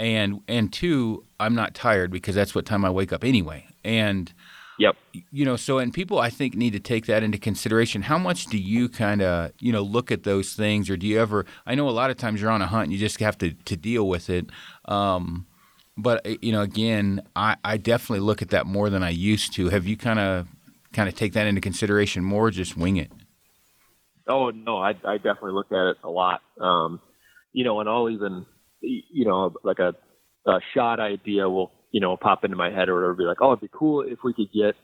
[0.00, 3.66] and and two, I'm not tired because that's what time I wake up anyway.
[3.84, 4.32] And
[4.78, 4.96] yep,
[5.30, 8.02] you know, so and people I think need to take that into consideration.
[8.02, 11.20] How much do you kind of you know look at those things, or do you
[11.20, 11.44] ever?
[11.66, 13.52] I know a lot of times you're on a hunt, and you just have to
[13.52, 14.46] to deal with it.
[14.86, 15.46] Um,
[15.98, 19.52] but uh, you know, again, I, I definitely look at that more than I used
[19.54, 19.68] to.
[19.68, 20.48] Have you kind of
[20.94, 23.12] kind of take that into consideration more, just wing it?
[24.26, 26.40] Oh no, I, I definitely look at it a lot.
[26.58, 27.02] Um,
[27.52, 28.46] you know, and I'll even
[28.80, 29.94] you know, like a,
[30.46, 33.52] a shot idea will, you know, pop into my head or whatever, be like, oh,
[33.52, 34.74] it'd be cool if we could get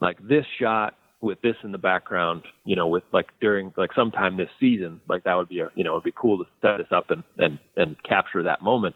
[0.00, 4.36] like this shot with this in the background, you know, with like during like sometime
[4.36, 6.86] this season, like that would be a, you know, it'd be cool to set this
[6.90, 8.94] up and, and, and capture that moment.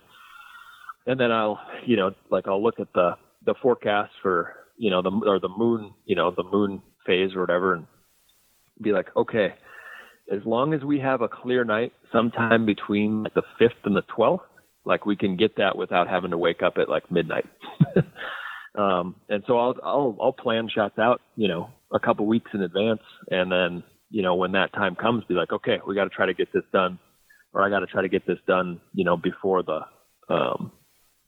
[1.07, 3.13] And then I'll, you know, like I'll look at the,
[3.45, 7.41] the forecast for, you know, the, or the moon, you know, the moon phase or
[7.41, 7.87] whatever and
[8.81, 9.55] be like, okay,
[10.33, 14.03] as long as we have a clear night sometime between like the 5th and the
[14.17, 14.41] 12th,
[14.85, 17.47] like we can get that without having to wake up at like midnight.
[18.79, 22.63] um, and so I'll, I'll, I'll plan shots out, you know, a couple weeks in
[22.63, 23.03] advance.
[23.31, 26.27] And then, you know, when that time comes, be like, okay, we got to try
[26.27, 26.99] to get this done
[27.53, 29.81] or I got to try to get this done, you know, before the,
[30.29, 30.73] um,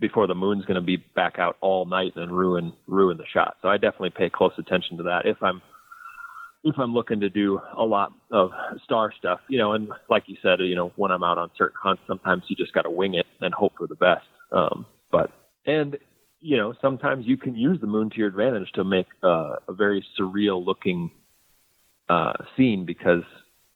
[0.01, 3.57] before the moon's going to be back out all night and ruin, ruin the shot.
[3.63, 5.63] So I definitely pay close attention to that if I'm,
[6.67, 8.51] if I'm looking to do a lot of
[8.85, 11.77] star stuff, you know, and like you said, you know, when I'm out on certain
[11.81, 14.27] hunts, sometimes you just got to wing it and hope for the best.
[14.51, 15.31] Um, but,
[15.65, 15.97] and,
[16.41, 19.73] you know, sometimes you can use the moon to your advantage to make uh, a
[19.73, 21.13] very surreal looking
[22.09, 23.23] uh, scene because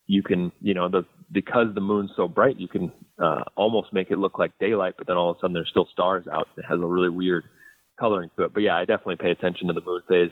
[0.09, 2.91] you can, you know, the, because the moon's so bright, you can
[3.22, 5.88] uh, almost make it look like daylight, but then all of a sudden there's still
[5.93, 6.49] stars out.
[6.57, 7.45] It has a really weird
[8.01, 8.55] coloring to it.
[8.55, 10.30] But yeah, I definitely pay attention to the moon phase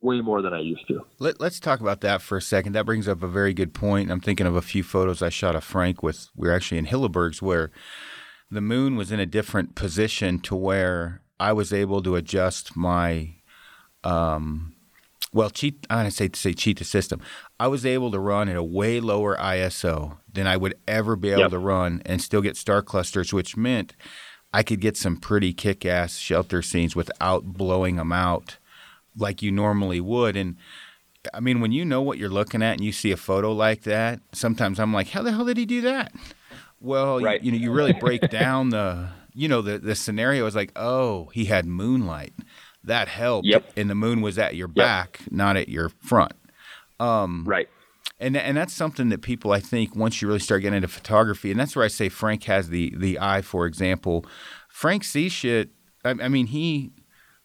[0.00, 1.04] way more than I used to.
[1.18, 2.72] Let, us talk about that for a second.
[2.72, 4.10] That brings up a very good point.
[4.10, 6.28] I'm thinking of a few photos I shot of Frank with.
[6.34, 7.70] We are actually in Hillebergs where
[8.50, 13.34] the moon was in a different position to where I was able to adjust my,
[14.02, 14.74] um,
[15.32, 15.86] well, cheat.
[15.88, 17.20] I say to say cheat the system.
[17.58, 21.30] I was able to run at a way lower ISO than I would ever be
[21.30, 21.50] able yep.
[21.50, 23.94] to run and still get star clusters, which meant
[24.52, 28.58] I could get some pretty kick-ass shelter scenes without blowing them out
[29.16, 30.36] like you normally would.
[30.36, 30.56] And
[31.34, 33.82] I mean, when you know what you're looking at and you see a photo like
[33.82, 36.12] that, sometimes I'm like, how the hell did he do that?
[36.80, 37.42] Well, right.
[37.42, 40.72] you, you know, you really break down the, you know, the the scenario is like,
[40.76, 42.32] oh, he had moonlight.
[42.84, 43.46] That helped.
[43.46, 43.72] Yep.
[43.76, 45.32] And the moon was at your back, yep.
[45.32, 46.32] not at your front.
[46.98, 47.68] Um, right.
[48.18, 51.50] And and that's something that people, I think, once you really start getting into photography,
[51.50, 53.42] and that's where I say Frank has the the eye.
[53.42, 54.24] For example,
[54.68, 55.70] Frank sees shit.
[56.04, 56.92] I, I mean, he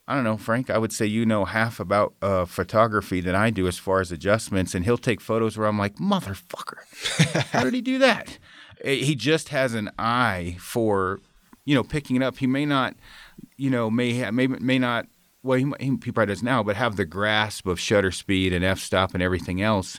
[0.08, 3.50] I don't know, Frank, I would say you know half about uh, photography than I
[3.50, 4.76] do as far as adjustments.
[4.76, 6.78] And he'll take photos where I'm like, motherfucker,
[7.52, 8.38] how did he do that?
[8.84, 11.20] He just has an eye for,
[11.64, 12.38] you know, picking it up.
[12.38, 12.94] He may not,
[13.56, 15.08] you know, may may may not.
[15.42, 18.80] Well, he, he probably does now, but have the grasp of shutter speed and f
[18.80, 19.98] stop and everything else.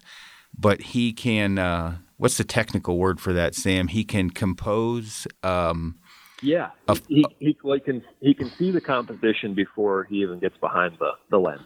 [0.56, 1.58] But he can.
[1.58, 3.88] Uh, what's the technical word for that, Sam?
[3.88, 5.26] He can compose.
[5.42, 5.98] Um,
[6.42, 10.38] yeah, he, he, he, well, he can he can see the composition before he even
[10.38, 11.62] gets behind the, the lens.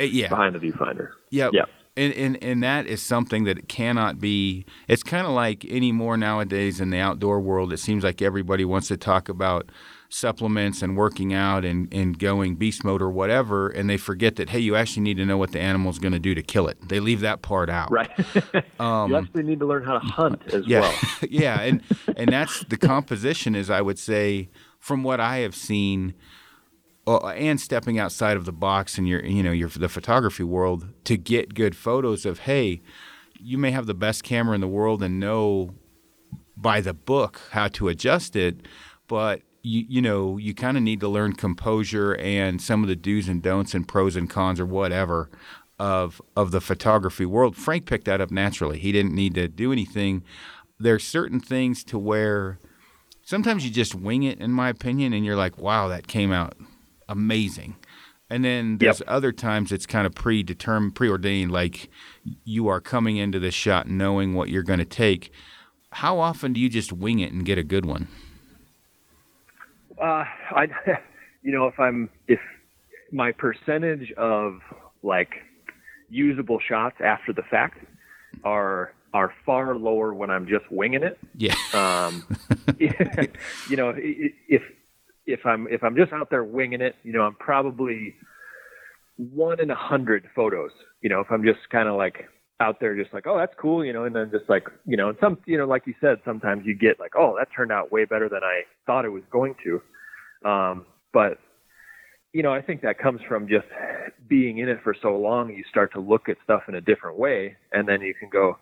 [0.00, 0.28] Eh, yeah.
[0.28, 1.10] behind the viewfinder.
[1.30, 1.52] Yep.
[1.54, 1.64] Yeah.
[1.96, 4.66] And, and and that is something that cannot be.
[4.88, 7.72] It's kind of like anymore nowadays in the outdoor world.
[7.72, 9.70] It seems like everybody wants to talk about
[10.14, 14.50] supplements and working out and, and going beast mode or whatever, and they forget that
[14.50, 16.88] hey, you actually need to know what the animal's going to do to kill it.
[16.88, 17.90] They leave that part out.
[17.90, 18.10] Right.
[18.80, 20.94] um, you actually need to learn how to hunt as yeah, well.
[21.28, 21.82] yeah, and
[22.16, 26.14] and that's the composition is I would say from what I have seen.
[27.06, 30.88] Uh, and stepping outside of the box in your, you know, your the photography world
[31.04, 32.80] to get good photos of, hey,
[33.38, 35.74] you may have the best camera in the world and know
[36.56, 38.56] by the book how to adjust it,
[39.06, 42.94] but you, you know, you kind of need to learn composure and some of the
[42.94, 45.30] do's and don'ts and pros and cons or whatever
[45.78, 47.56] of of the photography world.
[47.56, 48.78] Frank picked that up naturally.
[48.78, 50.22] He didn't need to do anything.
[50.78, 52.58] There's certain things to where
[53.22, 56.56] sometimes you just wing it, in my opinion, and you're like, wow, that came out
[57.08, 57.76] amazing.
[58.28, 59.08] And then there's yep.
[59.08, 61.88] other times it's kind of predetermined, preordained, like
[62.44, 65.32] you are coming into this shot knowing what you're going to take.
[65.90, 68.08] How often do you just wing it and get a good one?
[70.00, 70.66] Uh, I,
[71.42, 72.40] you know, if I'm if
[73.12, 74.60] my percentage of
[75.02, 75.30] like
[76.08, 77.78] usable shots after the fact
[78.44, 81.18] are are far lower when I'm just winging it.
[81.36, 81.54] Yeah.
[81.72, 82.26] Um,
[82.78, 84.62] you know, if
[85.26, 88.14] if I'm if I'm just out there winging it, you know, I'm probably
[89.16, 90.72] one in a hundred photos.
[91.00, 92.28] You know, if I'm just kind of like
[92.60, 95.08] out there just like, oh, that's cool, you know, and then just like, you know,
[95.08, 97.90] and some, you know, like you said, sometimes you get like, oh, that turned out
[97.90, 100.48] way better than I thought it was going to.
[100.48, 101.38] Um, but,
[102.32, 103.66] you know, I think that comes from just
[104.28, 105.50] being in it for so long.
[105.50, 108.58] You start to look at stuff in a different way, and then you can go,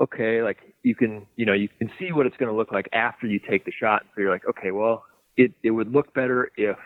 [0.00, 2.88] okay, like you can, you know, you can see what it's going to look like
[2.92, 4.02] after you take the shot.
[4.14, 5.04] So you're like, okay, well,
[5.36, 6.76] it it would look better if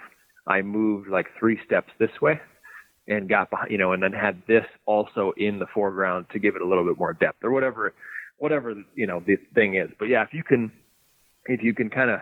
[0.47, 2.41] I moved like three steps this way
[3.09, 6.57] and got behind, you know, and then had this also in the foreground to give
[6.57, 7.95] it a little bit more depth or whatever,
[8.39, 9.91] whatever, you know, the thing is.
[9.99, 10.73] But yeah, if you can,
[11.47, 12.21] if you can kind of,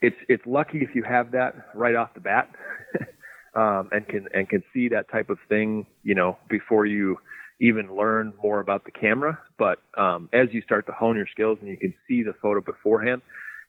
[0.00, 2.50] it's, it's lucky if you have that right off the bat,
[3.54, 7.18] um, and can, and can see that type of thing, you know, before you
[7.60, 9.38] even learn more about the camera.
[9.58, 12.60] But, um, as you start to hone your skills and you can see the photo
[12.60, 13.22] beforehand,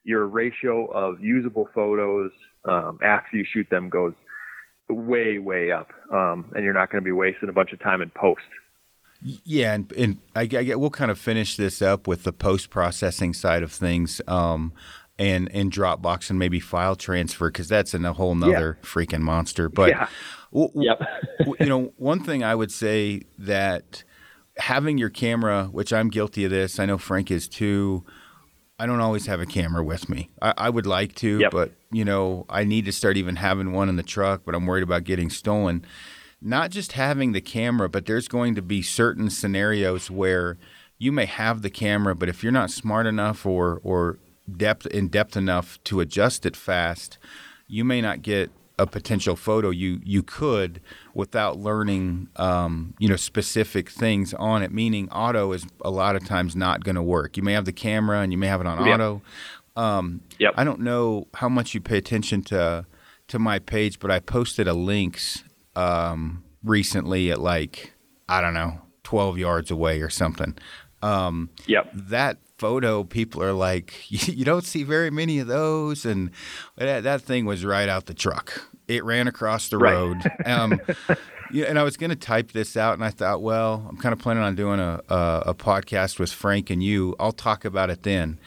[0.04, 2.32] your ratio of usable photos,
[2.66, 4.14] um, after you shoot them goes
[4.90, 8.02] way way up, um, and you're not going to be wasting a bunch of time
[8.02, 8.42] in post.
[9.22, 12.70] Yeah, and, and I, I, get we'll kind of finish this up with the post
[12.70, 14.74] processing side of things, um,
[15.18, 18.88] and and Dropbox and maybe file transfer because that's in a whole nother yeah.
[18.88, 19.70] freaking monster.
[19.70, 20.08] But yeah.
[20.54, 21.02] w- yep.
[21.60, 24.04] you know, one thing I would say that
[24.58, 28.06] having your camera, which I'm guilty of this, I know Frank is too.
[28.80, 30.30] I don't always have a camera with me.
[30.40, 31.52] I, I would like to, yep.
[31.52, 34.66] but you know, I need to start even having one in the truck, but I'm
[34.66, 35.86] worried about getting stolen.
[36.42, 40.58] Not just having the camera, but there's going to be certain scenarios where
[41.00, 44.18] you may have the camera, but if you're not smart enough or or
[44.56, 47.18] depth in depth enough to adjust it fast,
[47.68, 49.70] you may not get a potential photo.
[49.70, 50.82] You you could
[51.14, 56.26] without learning um, you know specific things on it meaning auto is a lot of
[56.26, 57.38] times not going to work.
[57.38, 59.22] You may have the camera and you may have it on auto
[59.78, 60.54] um, yep.
[60.58, 62.86] i don't know how much you pay attention to
[63.28, 65.44] to my page but i posted a lynx
[65.76, 67.94] um, recently at like
[68.28, 70.58] i don't know 12 yards away or something
[71.02, 71.90] um, yep.
[71.94, 76.06] that photo, people are like, you don't see very many of those.
[76.06, 76.32] And
[76.76, 78.68] that, that thing was right out the truck.
[78.88, 79.94] It ran across the right.
[79.94, 80.32] road.
[80.46, 80.80] Um,
[81.52, 84.14] yeah, and I was going to type this out, and I thought, well, I'm kind
[84.14, 87.16] of planning on doing a, a, a podcast with Frank and you.
[87.20, 88.40] I'll talk about it then.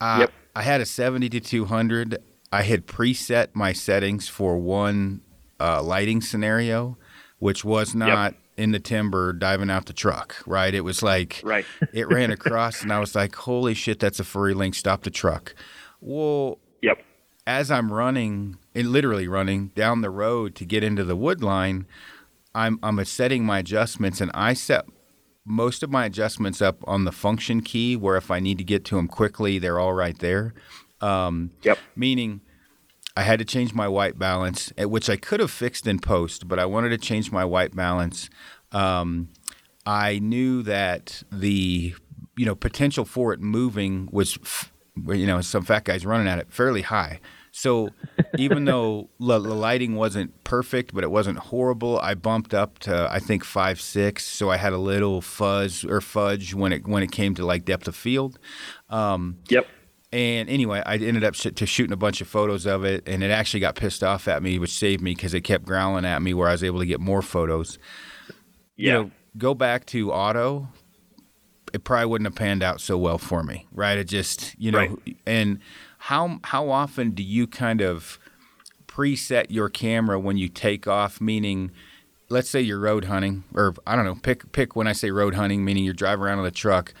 [0.00, 0.32] Uh, yep.
[0.54, 2.18] I had a 70 to 200.
[2.52, 5.22] I had preset my settings for one
[5.58, 6.96] uh, lighting scenario,
[7.38, 10.74] which was not yep in the timber diving out the truck, right?
[10.74, 11.64] It was like right.
[11.92, 15.10] it ran across and I was like, Holy shit, that's a furry link, stop the
[15.10, 15.54] truck.
[16.00, 17.02] Well Yep.
[17.46, 21.86] As I'm running and literally running down the road to get into the wood line,
[22.54, 24.84] I'm I'm setting my adjustments and I set
[25.44, 28.84] most of my adjustments up on the function key where if I need to get
[28.86, 30.54] to them quickly, they're all right there.
[31.00, 31.78] Um, yep.
[31.94, 32.40] Meaning
[33.16, 36.58] I had to change my white balance, which I could have fixed in post, but
[36.58, 38.30] I wanted to change my white balance.
[38.72, 39.28] Um,
[39.86, 41.94] I knew that the
[42.36, 44.38] you know potential for it moving was,
[45.06, 47.20] you know, some fat guys running at it fairly high.
[47.56, 47.90] So
[48.36, 53.20] even though the lighting wasn't perfect, but it wasn't horrible, I bumped up to I
[53.20, 54.24] think five six.
[54.24, 57.64] So I had a little fuzz or fudge when it when it came to like
[57.64, 58.40] depth of field.
[58.90, 59.68] Um, yep
[60.12, 63.22] And anyway, I ended up sh- to shooting a bunch of photos of it, and
[63.22, 66.22] it actually got pissed off at me, which saved me because it kept growling at
[66.22, 67.78] me, where I was able to get more photos.
[68.76, 68.86] Yeah.
[68.86, 70.68] You know, go back to auto,
[71.72, 73.96] it probably wouldn't have panned out so well for me, right?
[73.98, 75.16] It just, you know, Right.
[75.26, 75.58] and
[76.04, 78.18] how how often do you kind of
[78.86, 81.18] preset your camera when you take off?
[81.18, 81.70] Meaning,
[82.28, 85.34] let's say you're road hunting, or I don't know, pick pick when I say road
[85.34, 86.92] hunting, meaning you're driving around in a truck.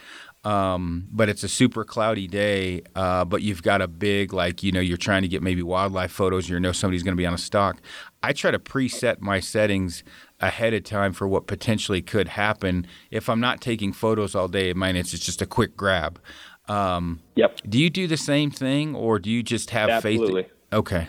[0.42, 4.72] Um, but it's a super cloudy day, uh, but you've got a big, like, you
[4.72, 7.32] know, you're trying to get maybe wildlife photos, you know somebody's going to be on
[7.32, 7.80] a stock.
[8.22, 10.04] I try to preset my settings
[10.40, 12.86] ahead of time for what potentially could happen.
[13.10, 16.20] If I'm not taking photos all day, mine it's just a quick grab.
[16.68, 17.60] Um, Yep.
[17.68, 20.20] do you do the same thing, or do you just have faith?
[20.20, 20.42] Absolutely.
[20.44, 20.52] faith?
[20.72, 21.08] Okay.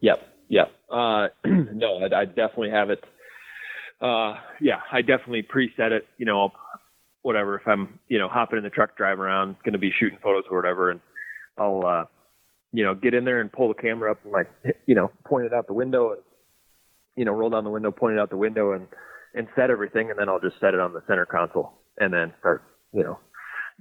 [0.00, 0.28] Yep.
[0.48, 0.72] Yep.
[0.90, 3.02] Uh, no, I, I definitely have it.
[4.00, 6.06] Uh, yeah, I definitely preset it.
[6.18, 6.52] You know, I'll,
[7.22, 7.56] whatever.
[7.56, 10.44] If I'm, you know, hopping in the truck, drive around, going to be shooting photos
[10.50, 11.00] or whatever, and
[11.56, 12.04] I'll, uh,
[12.72, 14.48] you know, get in there and pull the camera up and like,
[14.86, 16.22] you know, point it out the window and,
[17.16, 18.86] you know, roll down the window, point it out the window, and
[19.34, 22.32] and set everything, and then I'll just set it on the center console, and then
[22.40, 23.18] start, you know,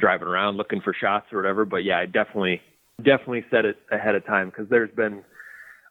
[0.01, 1.63] driving around looking for shots or whatever.
[1.63, 2.61] But yeah, I definitely
[3.01, 5.23] definitely set it ahead of time because there's been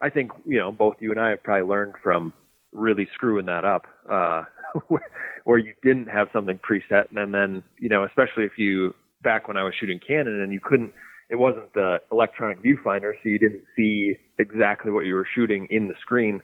[0.03, 2.33] I think you know both you and I have probably learned from
[2.73, 4.45] really screwing that up, uh,
[4.89, 5.07] where,
[5.45, 9.57] where you didn't have something preset, and then you know especially if you back when
[9.57, 10.93] I was shooting Canon and you couldn't,
[11.29, 15.89] it wasn't the electronic viewfinder, so you didn't see exactly what you were shooting in
[15.89, 16.41] the screen.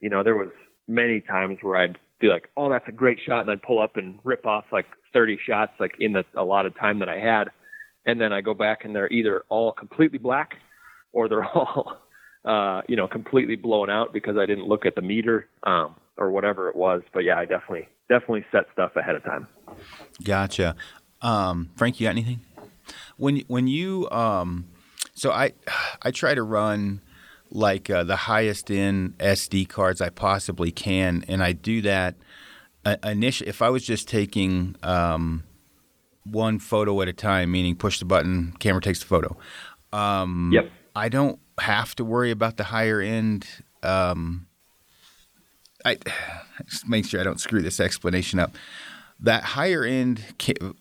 [0.00, 0.50] You know there was
[0.88, 3.96] many times where I'd be like, oh that's a great shot, and I'd pull up
[3.96, 7.50] and rip off like 30 shots like in the allotted time that I had,
[8.04, 10.56] and then I go back and they're either all completely black
[11.12, 12.04] or they're all
[12.44, 16.30] uh, you know, completely blown out because I didn't look at the meter um, or
[16.30, 17.02] whatever it was.
[17.12, 19.48] But yeah, I definitely definitely set stuff ahead of time.
[20.22, 20.76] Gotcha.
[21.22, 22.40] Um, Frank, you got anything?
[23.16, 24.66] When when you um,
[25.14, 25.52] so I
[26.02, 27.00] I try to run
[27.50, 32.14] like uh, the highest end SD cards I possibly can, and I do that
[33.04, 33.48] initially.
[33.48, 35.44] If I was just taking um,
[36.24, 39.36] one photo at a time, meaning push the button, camera takes the photo.
[39.92, 40.70] Um, Yep.
[40.96, 43.46] I don't have to worry about the higher end.
[43.82, 44.46] Um,
[45.84, 45.98] I
[46.68, 48.54] just make sure I don't screw this explanation up.
[49.20, 50.22] That higher end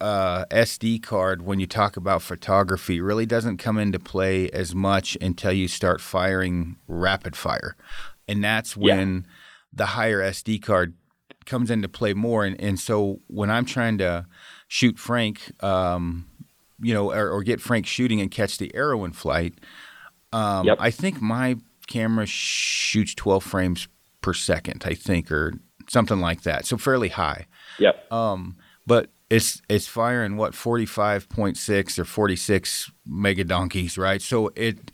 [0.01, 5.17] uh, SD card, when you talk about photography, really doesn't come into play as much
[5.21, 7.75] until you start firing rapid fire,
[8.27, 8.95] and that's Yeah.
[8.97, 9.27] when
[9.71, 10.93] the higher SD card
[11.45, 12.45] comes into play more.
[12.45, 14.25] And, and so when I'm trying to
[14.67, 16.27] shoot Frank, um,
[16.81, 19.55] you know, or, or get Frank shooting and catch the arrow in flight,
[20.31, 20.77] um, Yep.
[20.79, 23.87] I think my camera shoots 12 frames
[24.21, 25.53] per second, I think, or
[25.89, 26.65] something like that.
[26.65, 27.47] So fairly high.
[27.79, 28.11] Yep.
[28.11, 34.21] Um, but it's it's firing what 45.6 or 46 mega donkeys, right?
[34.21, 34.91] So it,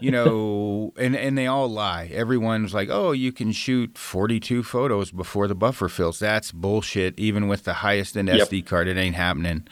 [0.00, 2.08] you know, and and they all lie.
[2.12, 6.20] Everyone's like, oh, you can shoot 42 photos before the buffer fills.
[6.20, 7.18] That's bullshit.
[7.18, 8.48] Even with the highest end Yep.
[8.48, 9.66] SD card, it ain't happening.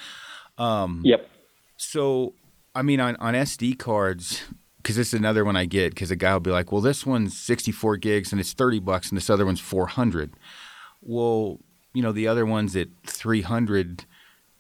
[0.58, 1.28] Um, Yep.
[1.76, 2.34] so,
[2.74, 4.42] I mean, on, on SD cards,
[4.78, 7.06] because this is another one I get, because a guy will be like, well, this
[7.06, 10.32] one's 64 gigs and it's 30 bucks, and this other one's 400.
[11.02, 11.60] Well,
[11.94, 14.04] you know, the other one's at 300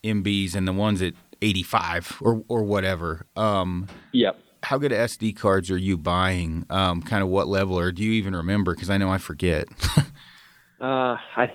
[0.04, 3.26] MBs and the one's at 85 or, or whatever.
[3.36, 4.38] Um, Yep.
[4.62, 6.64] how good SD cards are you buying?
[6.70, 8.74] Um, kind of what level, or do you even remember?
[8.74, 9.68] Because I know I forget.
[10.80, 11.52] Uh, I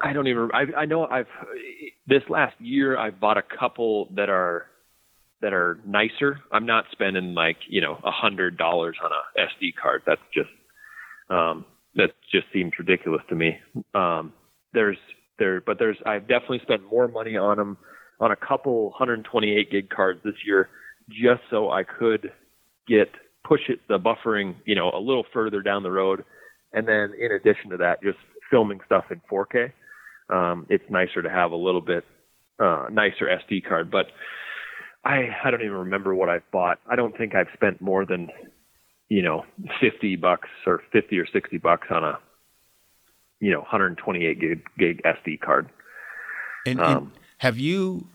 [0.00, 0.50] I don't even.
[0.54, 1.26] I I know I've
[2.06, 4.66] this last year I've bought a couple that are
[5.40, 6.38] that are nicer.
[6.52, 10.02] I'm not spending like you know a hundred dollars on a SD card.
[10.06, 10.48] That's just
[11.28, 11.64] um
[11.96, 13.58] that just seems ridiculous to me.
[13.94, 14.32] Um,
[14.74, 14.98] there's
[15.38, 17.78] there, but there's I've definitely spent more money on them
[18.20, 20.68] on a couple 128 gig cards this year
[21.08, 22.32] just so I could
[22.86, 23.08] get
[23.46, 26.24] push it the buffering you know a little further down the road
[26.74, 28.18] and then in addition to that, just
[28.50, 29.72] filming stuff in 4K.
[30.28, 32.04] Um, it's nicer to have a little bit
[32.58, 34.06] uh, nicer SD card, but
[35.04, 36.78] I I don't even remember what I've bought.
[36.90, 38.28] I don't think I've spent more than
[39.08, 39.44] you know
[39.80, 42.18] 50 bucks or 50 or 60 bucks on a
[43.44, 45.68] you know 128 gig, gig SD card.
[46.66, 48.08] And, and Um, have you?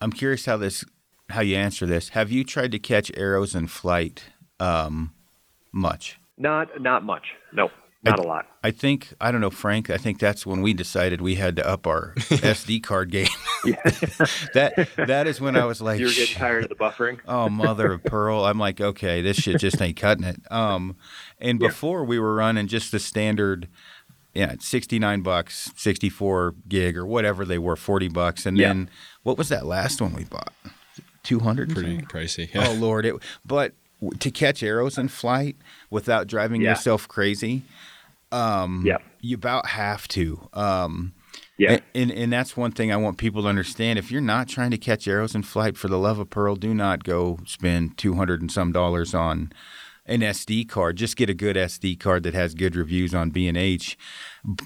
[0.00, 0.84] I'm curious how this,
[1.30, 2.10] how you answer this.
[2.10, 4.24] Have you tried to catch arrows in flight?
[4.60, 5.12] Um,
[5.72, 6.18] much.
[6.36, 7.26] Not not much.
[7.52, 7.70] No,
[8.04, 8.46] not a lot.
[8.62, 9.90] I think I don't know, Frank.
[9.90, 13.26] I think that's when we decided we had to up our SD card game.
[14.54, 17.18] That that is when I was like, you're getting tired of the buffering.
[17.26, 18.44] oh mother of pearl.
[18.44, 20.40] I'm like, okay, this shit just ain't cutting it.
[20.50, 20.96] Um,
[21.40, 21.68] and Yeah.
[21.68, 23.68] before we were running just the standard,
[24.38, 28.68] yeah, 69 bucks, 64 gig or whatever they were, 40 bucks, and Yeah.
[28.68, 28.90] then
[29.24, 30.52] what was that last one we bought?
[31.24, 31.74] two hundred.
[31.74, 32.48] Pretty pricey.
[32.54, 32.68] Yeah.
[32.68, 33.04] Oh Lord!
[33.04, 33.14] It,
[33.44, 33.74] but
[34.20, 35.56] to catch arrows in flight
[35.90, 36.70] without driving yeah.
[36.70, 37.64] yourself crazy,
[38.32, 40.48] um, yeah, you about have to.
[40.54, 41.12] Um,
[41.58, 43.98] yeah, and, and that's one thing I want people to understand.
[43.98, 46.72] If you're not trying to catch arrows in flight, for the love of Pearl, do
[46.72, 49.52] not go spend two hundred and some dollars on
[50.08, 50.96] an SD card.
[50.96, 53.98] Just get a good SD card that has good reviews on B and H.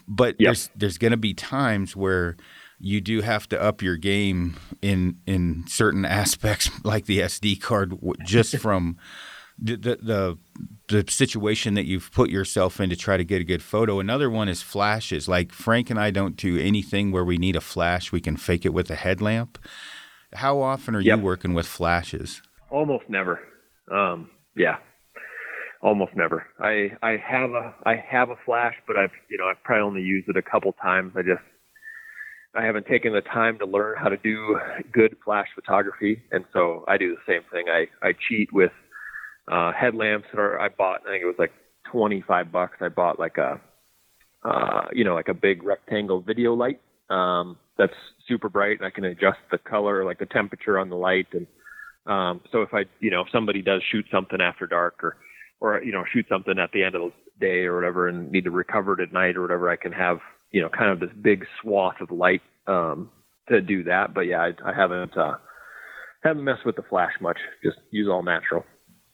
[0.07, 0.49] But yep.
[0.49, 2.37] there's there's going to be times where
[2.79, 7.95] you do have to up your game in in certain aspects, like the SD card,
[8.25, 8.97] just from
[9.59, 10.39] the, the the
[10.89, 14.01] the situation that you've put yourself in to try to get a good photo.
[14.01, 15.29] Another one is flashes.
[15.29, 18.13] Like Frank and I don't do anything where we need a flash.
[18.13, 19.59] We can fake it with a headlamp.
[20.35, 21.19] How often are yep.
[21.19, 22.43] you working with flashes?
[22.71, 23.41] Almost never.
[23.91, 24.79] Um, yeah,
[25.83, 26.47] almost never.
[26.59, 30.03] I I have a I have a flash, but I've you know I've probably only
[30.03, 31.13] used it a couple times.
[31.17, 31.43] I just
[32.55, 34.59] I haven't taken the time to learn how to do
[34.93, 37.67] good flash photography, and so I do the same thing.
[37.69, 38.73] I I cheat with
[39.51, 41.01] uh, headlamps that are I bought.
[41.07, 41.53] I think it was like
[41.91, 42.79] twenty five bucks.
[42.81, 43.61] I bought like a
[44.45, 46.81] uh, you know like a big rectangle video light
[47.11, 47.93] um, that's
[48.29, 51.47] super bright, and I can adjust the color, like the temperature on the light, and
[52.07, 55.17] um, so if I you know if somebody does shoot something after dark or
[55.63, 58.45] or you know shoot something at the end of the day or whatever and need
[58.45, 60.19] to recover it at night or whatever, I can have
[60.53, 63.11] you know, kind of this big swath of light um,
[63.49, 64.15] to do that.
[64.15, 65.37] But yeah, I, I haven't uh,
[66.23, 67.39] haven't messed with the flash much.
[67.65, 68.65] Just use all natural.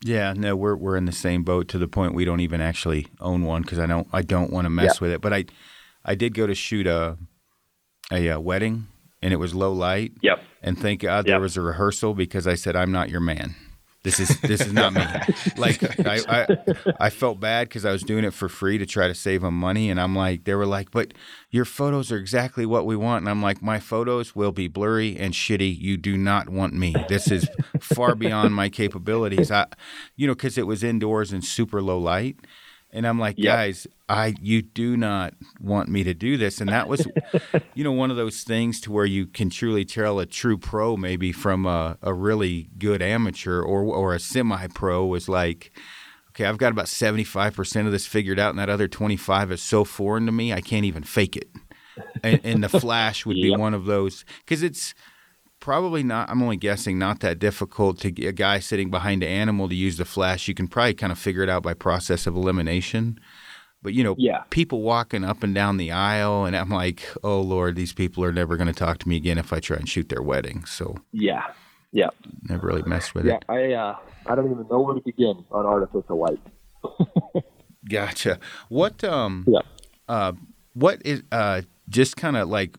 [0.05, 3.07] Yeah, no, we're we're in the same boat to the point we don't even actually
[3.21, 5.07] own one because I don't I don't want to mess yeah.
[5.07, 5.21] with it.
[5.21, 5.45] But I
[6.05, 7.17] I did go to shoot a
[8.11, 8.89] a, a uh, wedding
[9.23, 10.13] and it was low light.
[10.23, 10.43] Yep.
[10.63, 13.55] And thank God there was a rehearsal because I said I'm not your man.
[14.09, 15.05] This is this is not me.
[15.59, 16.57] like I I,
[16.99, 19.53] I felt bad because I was doing it for free to try to save them
[19.53, 21.13] money, and I'm like, they were like, but
[21.51, 25.19] your photos are exactly what we want, and I'm like, my photos will be blurry
[25.19, 25.79] and shitty.
[25.79, 26.95] You do not want me.
[27.11, 27.51] This is
[27.81, 29.51] far beyond my capabilities.
[29.51, 29.67] I,
[30.17, 32.39] you know, because it was indoors and super low light.
[32.91, 33.55] And I'm like, yep.
[33.55, 36.61] guys, I you do not want me to do this.
[36.61, 37.07] And that was,
[37.75, 40.97] you know, one of those things to where you can truly tell a true pro
[40.97, 45.71] maybe from a, a really good amateur or or a semi pro was like,
[46.31, 49.85] okay, I've got about 75% of this figured out, and that other 25 is so
[49.85, 51.49] foreign to me, I can't even fake it.
[52.23, 53.43] And, and the flash would yep.
[53.43, 54.95] be one of those because it's
[55.69, 59.29] probably not i'm only guessing not that difficult to get a guy sitting behind an
[59.29, 60.49] animal to use the flash.
[60.49, 63.21] You can probably kind of figure it out by process of elimination.
[63.83, 64.45] But you know yeah.
[64.49, 68.33] people walking up and down the aisle and i'm like oh lord these people are
[68.33, 70.65] never going to talk to me again if i try and shoot their wedding.
[70.65, 71.43] So yeah.
[71.93, 72.09] Yeah.
[72.49, 73.29] never really messed with it.
[73.29, 73.97] yeah, it i uh
[74.27, 76.41] i don't even know where to begin on artificial light.
[77.91, 78.39] Gotcha.
[78.71, 79.61] What um yeah.
[80.09, 80.33] uh
[80.73, 81.61] what is uh
[81.91, 82.79] just kind of like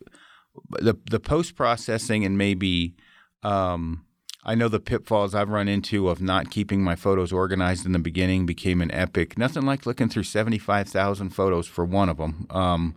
[0.70, 2.95] the the post processing and maybe
[3.43, 4.05] um,
[4.43, 7.99] I know the pitfalls I've run into of not keeping my photos organized in the
[7.99, 9.38] beginning became an epic.
[9.38, 12.47] Nothing like looking through seventy five thousand photos for one of them.
[12.49, 12.95] Um,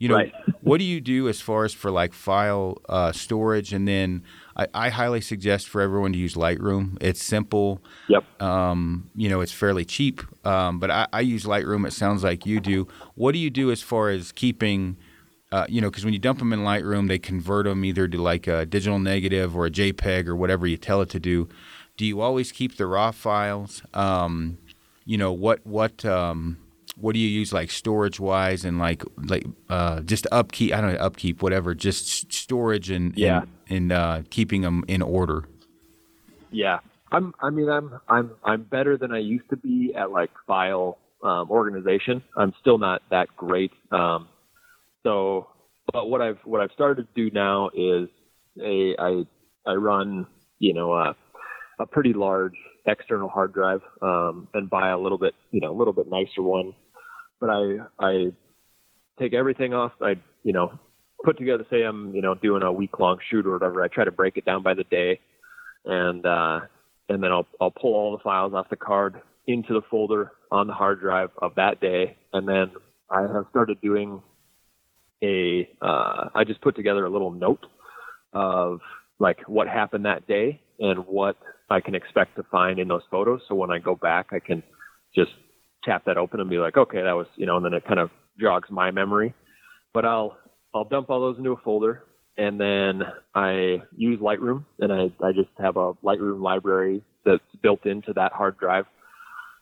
[0.00, 0.32] you know, right.
[0.62, 3.72] what do you do as far as for like file uh, storage?
[3.72, 4.24] And then
[4.56, 6.96] I, I, highly suggest for everyone to use Lightroom.
[7.00, 7.84] It's simple.
[8.08, 8.42] Yep.
[8.42, 10.22] Um, you know, it's fairly cheap.
[10.46, 11.86] Um, but I, I use Lightroom.
[11.86, 12.88] It sounds like you do.
[13.14, 14.96] What do you do as far as keeping
[15.52, 18.22] uh, you know, because when you dump them in Lightroom, they convert them either to
[18.22, 21.48] like a digital negative or a JPEG or whatever you tell it to do.
[21.96, 23.82] Do you always keep the raw files?
[23.92, 24.58] Um,
[25.04, 26.56] you know, what what um,
[26.96, 30.72] what do you use like storage wise and like like uh, just upkeep?
[30.72, 35.02] I don't know upkeep whatever, just storage and yeah and, and uh, keeping them in
[35.02, 35.44] order.
[36.52, 36.78] Yeah,
[37.10, 37.34] I'm.
[37.40, 41.50] I mean, I'm I'm I'm better than I used to be at like file um,
[41.50, 42.22] organization.
[42.36, 43.72] I'm still not that great.
[43.90, 44.28] Um,
[45.04, 45.48] so,
[45.92, 48.08] but what I've what I've started to do now is
[48.62, 49.24] a I
[49.66, 50.26] I run
[50.58, 51.16] you know a,
[51.78, 52.54] a pretty large
[52.86, 56.42] external hard drive um, and buy a little bit you know a little bit nicer
[56.42, 56.74] one.
[57.40, 58.32] But I I
[59.18, 59.92] take everything off.
[60.00, 60.78] I you know
[61.24, 63.82] put together say I'm you know doing a week long shoot or whatever.
[63.82, 65.20] I try to break it down by the day,
[65.84, 66.60] and uh,
[67.08, 70.66] and then I'll I'll pull all the files off the card into the folder on
[70.66, 72.72] the hard drive of that day, and then
[73.10, 74.22] I have started doing
[75.22, 77.64] a uh, I just put together a little note
[78.32, 78.80] of
[79.18, 81.36] like what happened that day and what
[81.68, 83.40] I can expect to find in those photos.
[83.48, 84.62] So when I go back, I can
[85.14, 85.30] just
[85.84, 88.00] tap that open and be like, okay, that was you know, and then it kind
[88.00, 88.10] of
[88.40, 89.34] jogs my memory.
[89.92, 90.38] But I'll
[90.74, 92.04] I'll dump all those into a folder
[92.36, 93.02] and then
[93.34, 98.32] I use Lightroom and I, I just have a Lightroom library that's built into that
[98.32, 98.86] hard drive.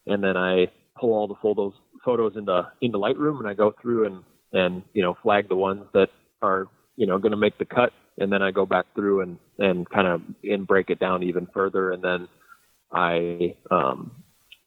[0.07, 0.67] And then I
[0.99, 1.73] pull all the photos
[2.05, 4.23] photos into into Lightroom and I go through and
[4.53, 6.09] and you know flag the ones that
[6.43, 6.67] are
[6.97, 9.89] you know going to make the cut and then I go back through and and
[9.89, 12.29] kind of and break it down even further, and then
[12.93, 14.23] I um,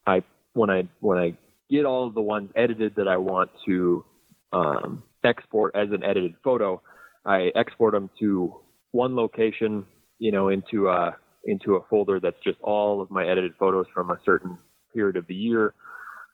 [0.08, 1.38] I when I when I
[1.70, 4.06] get all of the ones edited that I want to
[4.54, 6.82] um, export as an edited photo,
[7.26, 8.56] I export them to
[8.92, 9.86] one location,
[10.20, 14.12] you know, into a into a folder that's just all of my edited photos from
[14.12, 14.58] a certain
[14.94, 15.74] period of the year.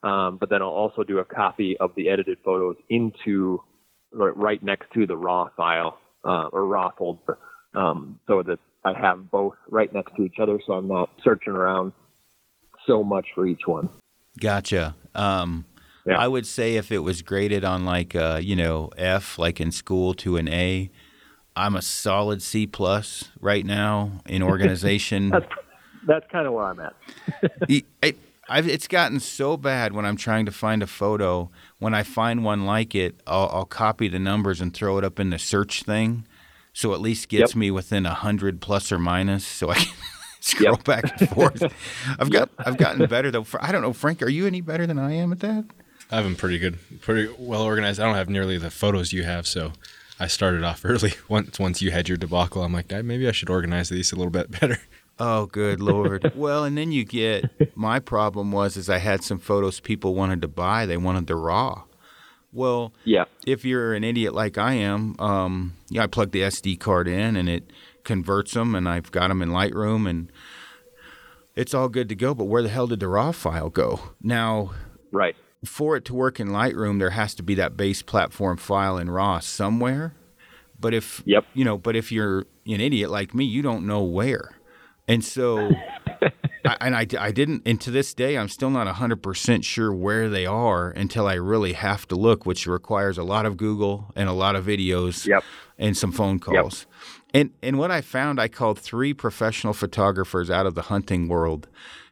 [0.08, 3.62] Um, but then I'll also do a copy of the edited photos into
[4.12, 7.38] right next to the raw file uh, or raw folder,
[7.76, 11.52] um, so that I have both right next to each other, so I'm not searching
[11.52, 11.92] around
[12.86, 13.90] so much for each one.
[14.40, 14.96] Gotcha.
[15.14, 15.66] Um,
[16.06, 16.18] yeah.
[16.18, 19.72] I would say if it was graded on like uh, you know F, like in
[19.72, 20.90] school, to an A,
[21.54, 25.32] I'm a solid C plus right now in organization.
[25.32, 25.52] that's
[26.08, 26.96] that's kind of where I'm at.
[28.02, 28.18] it,
[28.50, 31.50] I've, it's gotten so bad when I'm trying to find a photo.
[31.80, 35.20] When I find one like it, I'll, I'll copy the numbers and throw it up
[35.20, 36.26] in the search thing,
[36.74, 37.56] so at least gets yep.
[37.56, 39.94] me within a hundred plus or minus, so I can
[40.40, 40.84] scroll yep.
[40.84, 41.64] back and forth.
[42.20, 43.46] I've got I've gotten better though.
[43.60, 44.22] I don't know, Frank.
[44.22, 45.66] Are you any better than I am at that?
[46.10, 48.00] I've been pretty good, pretty well organized.
[48.00, 49.74] I don't have nearly the photos you have, so
[50.20, 51.14] I started off early.
[51.28, 54.32] Once once you had your debacle, I'm like, maybe I should organize these a little
[54.32, 54.80] bit better.
[55.20, 56.32] Oh, good lord.
[56.36, 60.42] well, and then you get my problem was is I had some photos people wanted
[60.42, 60.86] to buy.
[60.86, 61.84] They wanted the raw.
[62.54, 63.26] Well, yeah.
[63.46, 67.36] If you're an idiot like I am, um, yeah, I plug the SD card in
[67.36, 67.72] and it
[68.04, 70.32] converts them, and I've got them in Lightroom, and
[71.56, 72.34] it's all good to go.
[72.34, 74.00] But where the hell did the raw file go?
[74.22, 74.72] Now,
[75.12, 75.36] right
[75.66, 79.10] for it to work in Lightroom, there has to be that base platform file in
[79.10, 80.14] RAW somewhere.
[80.80, 81.46] But if yep.
[81.54, 84.52] you know, but if you're an idiot like me, you don't know where.
[85.08, 85.72] And so,
[86.66, 90.30] I, and I, I didn't, and to this day, I'm still not 100% sure where
[90.30, 94.28] they are until I really have to look, which requires a lot of Google and
[94.30, 95.44] a lot of videos yep.
[95.78, 96.86] and some phone calls.
[96.86, 96.96] Yep.
[97.34, 101.68] And, and what I found, I called three professional photographers out of the hunting world.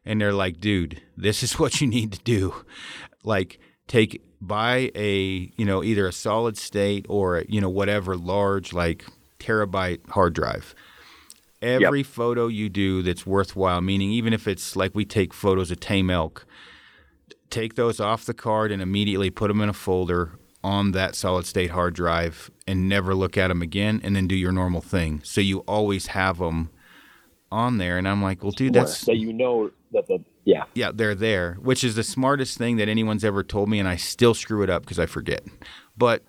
[0.06, 2.54] And they're like, dude, this is what you need to do
[3.26, 8.74] like take buy a you know either a solid state or you know whatever large
[8.74, 9.06] like
[9.40, 10.76] terabyte hard drive
[11.66, 12.08] every yep.
[12.08, 16.10] photo you do that's worthwhile meaning even if it's like we take photos of tame
[16.10, 16.46] elk
[17.50, 20.34] take those off the card and immediately put them in a folder
[20.64, 24.36] on that solid state hard drive and never look at them again and then do
[24.36, 26.70] your normal thing so you always have them
[27.52, 30.66] on there and i'm like well dude that's So you know that the yeah.
[30.76, 33.96] Yeah, they're there, which is the smartest thing that anyone's ever told me, and I
[33.96, 35.44] still screw it up because I forget.
[35.98, 36.24] But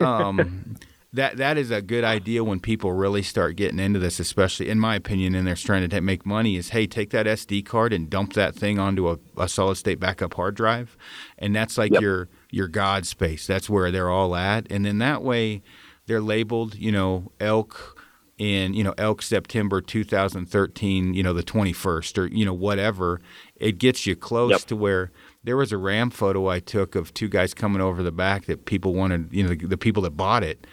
[0.00, 0.76] um,
[1.14, 4.78] that that is a good idea when people really start getting into this, especially in
[4.78, 6.56] my opinion, and they're trying to make money.
[6.56, 10.00] Is hey, take that SD card and dump that thing onto a, a solid state
[10.00, 10.96] backup hard drive,
[11.38, 12.00] and that's like yep.
[12.00, 13.46] your your God space.
[13.46, 15.62] That's where they're all at, and then that way
[16.06, 17.98] they're labeled, you know, elk
[18.38, 23.20] in you know elk september 2013 you know the 21st or you know whatever
[23.56, 24.60] it gets you close yep.
[24.62, 25.12] to where
[25.44, 28.64] there was a ram photo i took of two guys coming over the back that
[28.64, 30.66] people wanted you know the, the people that bought it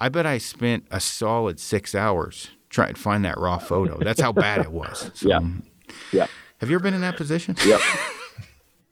[0.00, 3.98] i bet i spent a solid six hours trying to find that raw photo.
[3.98, 5.10] That's how bad it was.
[5.14, 5.40] So, yeah.
[6.12, 6.26] Yeah
[6.58, 7.56] have you ever been in that position?
[7.64, 7.80] Yep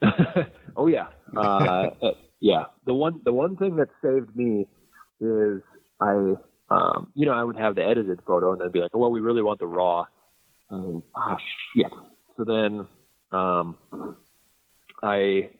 [0.76, 1.06] oh yeah.
[1.36, 1.90] Uh,
[2.40, 2.64] yeah.
[2.84, 4.66] The one the one thing that saved me
[5.20, 5.62] is
[6.00, 6.34] i
[6.68, 9.10] um, you know, I would have the edited photo and then be like, oh, well,
[9.10, 10.06] we really want the raw.
[10.70, 11.36] Um, ah,
[11.74, 11.92] shit.
[12.36, 12.86] So then
[13.30, 13.76] um,
[15.02, 15.50] I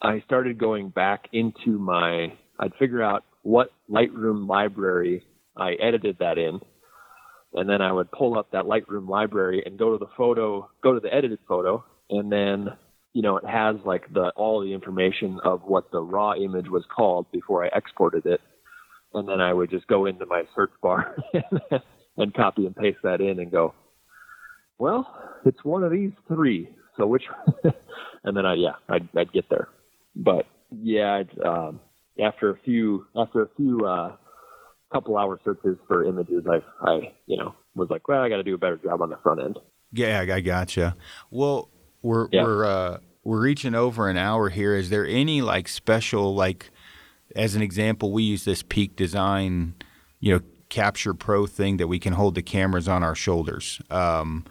[0.00, 2.32] I started going back into my.
[2.58, 5.24] I'd figure out what Lightroom library
[5.56, 6.60] I edited that in,
[7.54, 10.94] and then I would pull up that Lightroom library and go to the photo, go
[10.94, 12.68] to the edited photo, and then
[13.12, 16.84] you know it has like the all the information of what the raw image was
[16.94, 18.40] called before I exported it
[19.14, 21.16] and then I would just go into my search bar
[22.16, 23.74] and copy and paste that in and go,
[24.78, 26.68] well, it's one of these three.
[26.96, 27.24] So which,
[28.24, 29.68] and then I, yeah, I'd, I'd get there.
[30.14, 31.80] But yeah, um,
[32.20, 34.16] after a few, after a few, uh,
[34.92, 38.42] couple hour searches for images, I, I, you know, was like, well, I got to
[38.42, 39.58] do a better job on the front end.
[39.92, 40.96] Yeah, I gotcha.
[41.30, 41.68] Well,
[42.02, 42.42] we're, yeah.
[42.42, 44.74] we're, uh, we're reaching over an hour here.
[44.74, 46.70] Is there any like special, like,
[47.36, 49.74] as an example, we use this Peak Design,
[50.20, 50.40] you know,
[50.70, 53.80] Capture Pro thing that we can hold the cameras on our shoulders.
[53.90, 54.44] Um,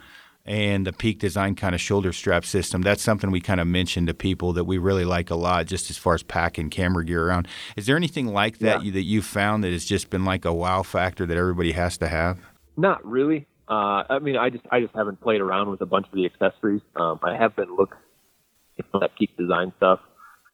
[0.48, 2.80] and the Peak Design kind of shoulder strap system.
[2.80, 5.90] That's something we kind of mentioned to people that we really like a lot, just
[5.90, 7.46] as far as packing camera gear around.
[7.76, 8.86] Is there anything like that yeah.
[8.86, 11.98] you, that you've found that has just been like a wow factor that everybody has
[11.98, 12.38] to have?
[12.78, 13.46] Not really.
[13.68, 16.24] Uh, I mean, I just I just haven't played around with a bunch of the
[16.24, 16.80] accessories.
[16.96, 17.98] Um, I have been looking
[18.78, 20.00] at that Peak Design stuff.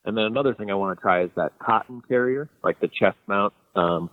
[0.05, 3.16] And then another thing I want to try is that cotton carrier, like the chest
[3.29, 4.11] mount, um,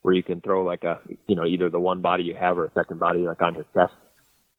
[0.00, 2.64] where you can throw like a you know either the one body you have or
[2.64, 3.92] a second body like on your chest.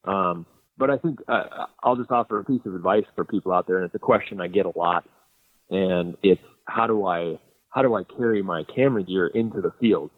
[0.06, 0.46] Um,
[0.80, 3.78] but I think uh, I'll just offer a piece of advice for people out there,
[3.78, 5.04] and it's a question I get a lot,
[5.70, 7.38] and it's how do I
[7.70, 10.10] how do I carry my camera gear into the field?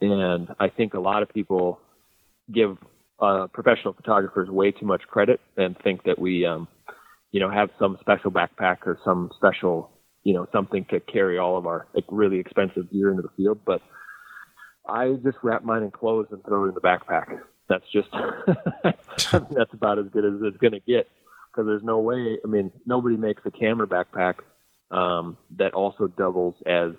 [0.00, 1.78] And I think a lot of people
[2.52, 2.78] give
[3.20, 6.66] uh, professional photographers way too much credit and think that we, um,
[7.30, 9.90] you know, have some special backpack or some special,
[10.24, 13.60] you know, something to carry all of our like really expensive gear into the field.
[13.64, 13.82] But
[14.88, 17.38] I just wrap mine in clothes and throw it in the backpack.
[17.68, 18.08] That's just
[19.32, 21.08] that's about as good as it's going to get
[21.50, 22.38] because there's no way.
[22.44, 24.34] I mean, nobody makes a camera backpack
[24.90, 26.92] um, that also doubles as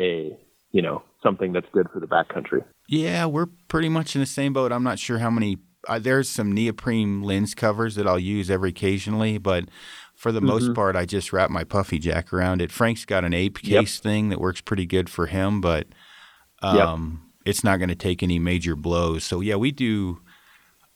[0.00, 0.36] a
[0.70, 2.64] you know something that's good for the backcountry.
[2.88, 4.72] Yeah, we're pretty much in the same boat.
[4.72, 5.58] I'm not sure how many.
[5.86, 9.66] Uh, there's some neoprene lens covers that I'll use every occasionally, but
[10.14, 10.48] for the mm-hmm.
[10.48, 12.72] most part, I just wrap my puffy jack around it.
[12.72, 14.02] Frank's got an ape case yep.
[14.02, 15.86] thing that works pretty good for him, but
[16.60, 17.27] um, yep.
[17.48, 19.24] It's not going to take any major blows.
[19.24, 20.20] So yeah, we do.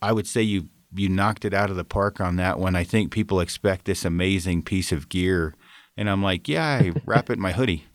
[0.01, 2.75] I would say you you knocked it out of the park on that one.
[2.75, 5.55] I think people expect this amazing piece of gear,
[5.97, 7.85] and I'm like, yeah, I wrap it in my hoodie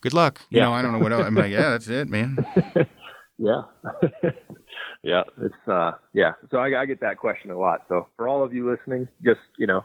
[0.00, 0.40] good luck.
[0.50, 0.64] You yeah.
[0.64, 1.24] know, I don't know what else.
[1.24, 2.38] I'm like, yeah, that's it, man.
[3.38, 3.62] yeah.
[5.02, 5.22] yeah.
[5.40, 6.32] It's, uh, yeah.
[6.50, 7.82] So I, I get that question a lot.
[7.88, 9.84] So for all of you listening, just, you know,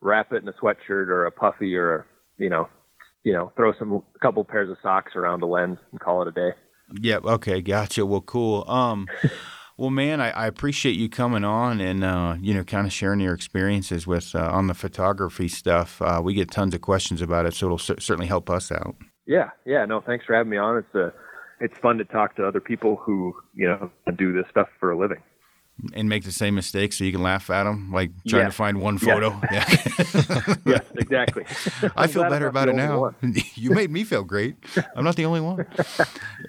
[0.00, 2.04] wrap it in a sweatshirt or a puffy or, a,
[2.38, 2.68] you know,
[3.24, 6.28] you know, throw some, a couple pairs of socks around the lens and call it
[6.28, 6.50] a day.
[7.00, 7.24] Yep.
[7.24, 7.60] Okay.
[7.62, 8.04] Gotcha.
[8.06, 8.64] Well, cool.
[8.68, 9.06] Um,
[9.76, 13.20] well, man, I, I, appreciate you coming on and uh, you know, kind of sharing
[13.20, 16.00] your experiences with uh, on the photography stuff.
[16.02, 18.96] Uh, we get tons of questions about it, so it'll c- certainly help us out.
[19.26, 19.84] Yeah, yeah.
[19.84, 20.78] No, thanks for having me on.
[20.78, 21.10] It's a, uh,
[21.60, 24.98] it's fun to talk to other people who you know do this stuff for a
[24.98, 25.22] living
[25.94, 28.48] and make the same mistakes so you can laugh at them, like trying yeah.
[28.48, 29.40] to find one photo.
[29.52, 29.68] Yeah,
[30.64, 30.78] yeah.
[30.96, 31.44] exactly.
[31.96, 33.14] I feel better about it now.
[33.54, 34.56] you made me feel great.
[34.94, 35.66] I'm not the only one.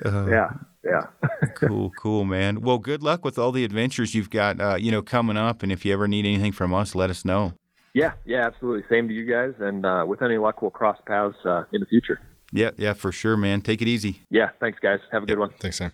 [0.06, 0.52] Uh, yeah,
[0.84, 1.08] yeah.
[1.56, 2.62] cool, cool, man.
[2.62, 5.64] Well, good luck with all the adventures you've got, uh, you know, coming up.
[5.64, 7.54] And if you ever need anything from us, let us know.
[7.94, 8.84] Yeah, yeah, absolutely.
[8.90, 9.54] Same to you guys.
[9.60, 12.20] And uh, with any luck, we'll cross paths uh, in the future.
[12.52, 13.62] Yeah, yeah, for sure, man.
[13.62, 14.22] Take it easy.
[14.30, 15.00] Yeah, thanks, guys.
[15.12, 15.50] Have a good one.
[15.60, 15.92] Thanks, Sam.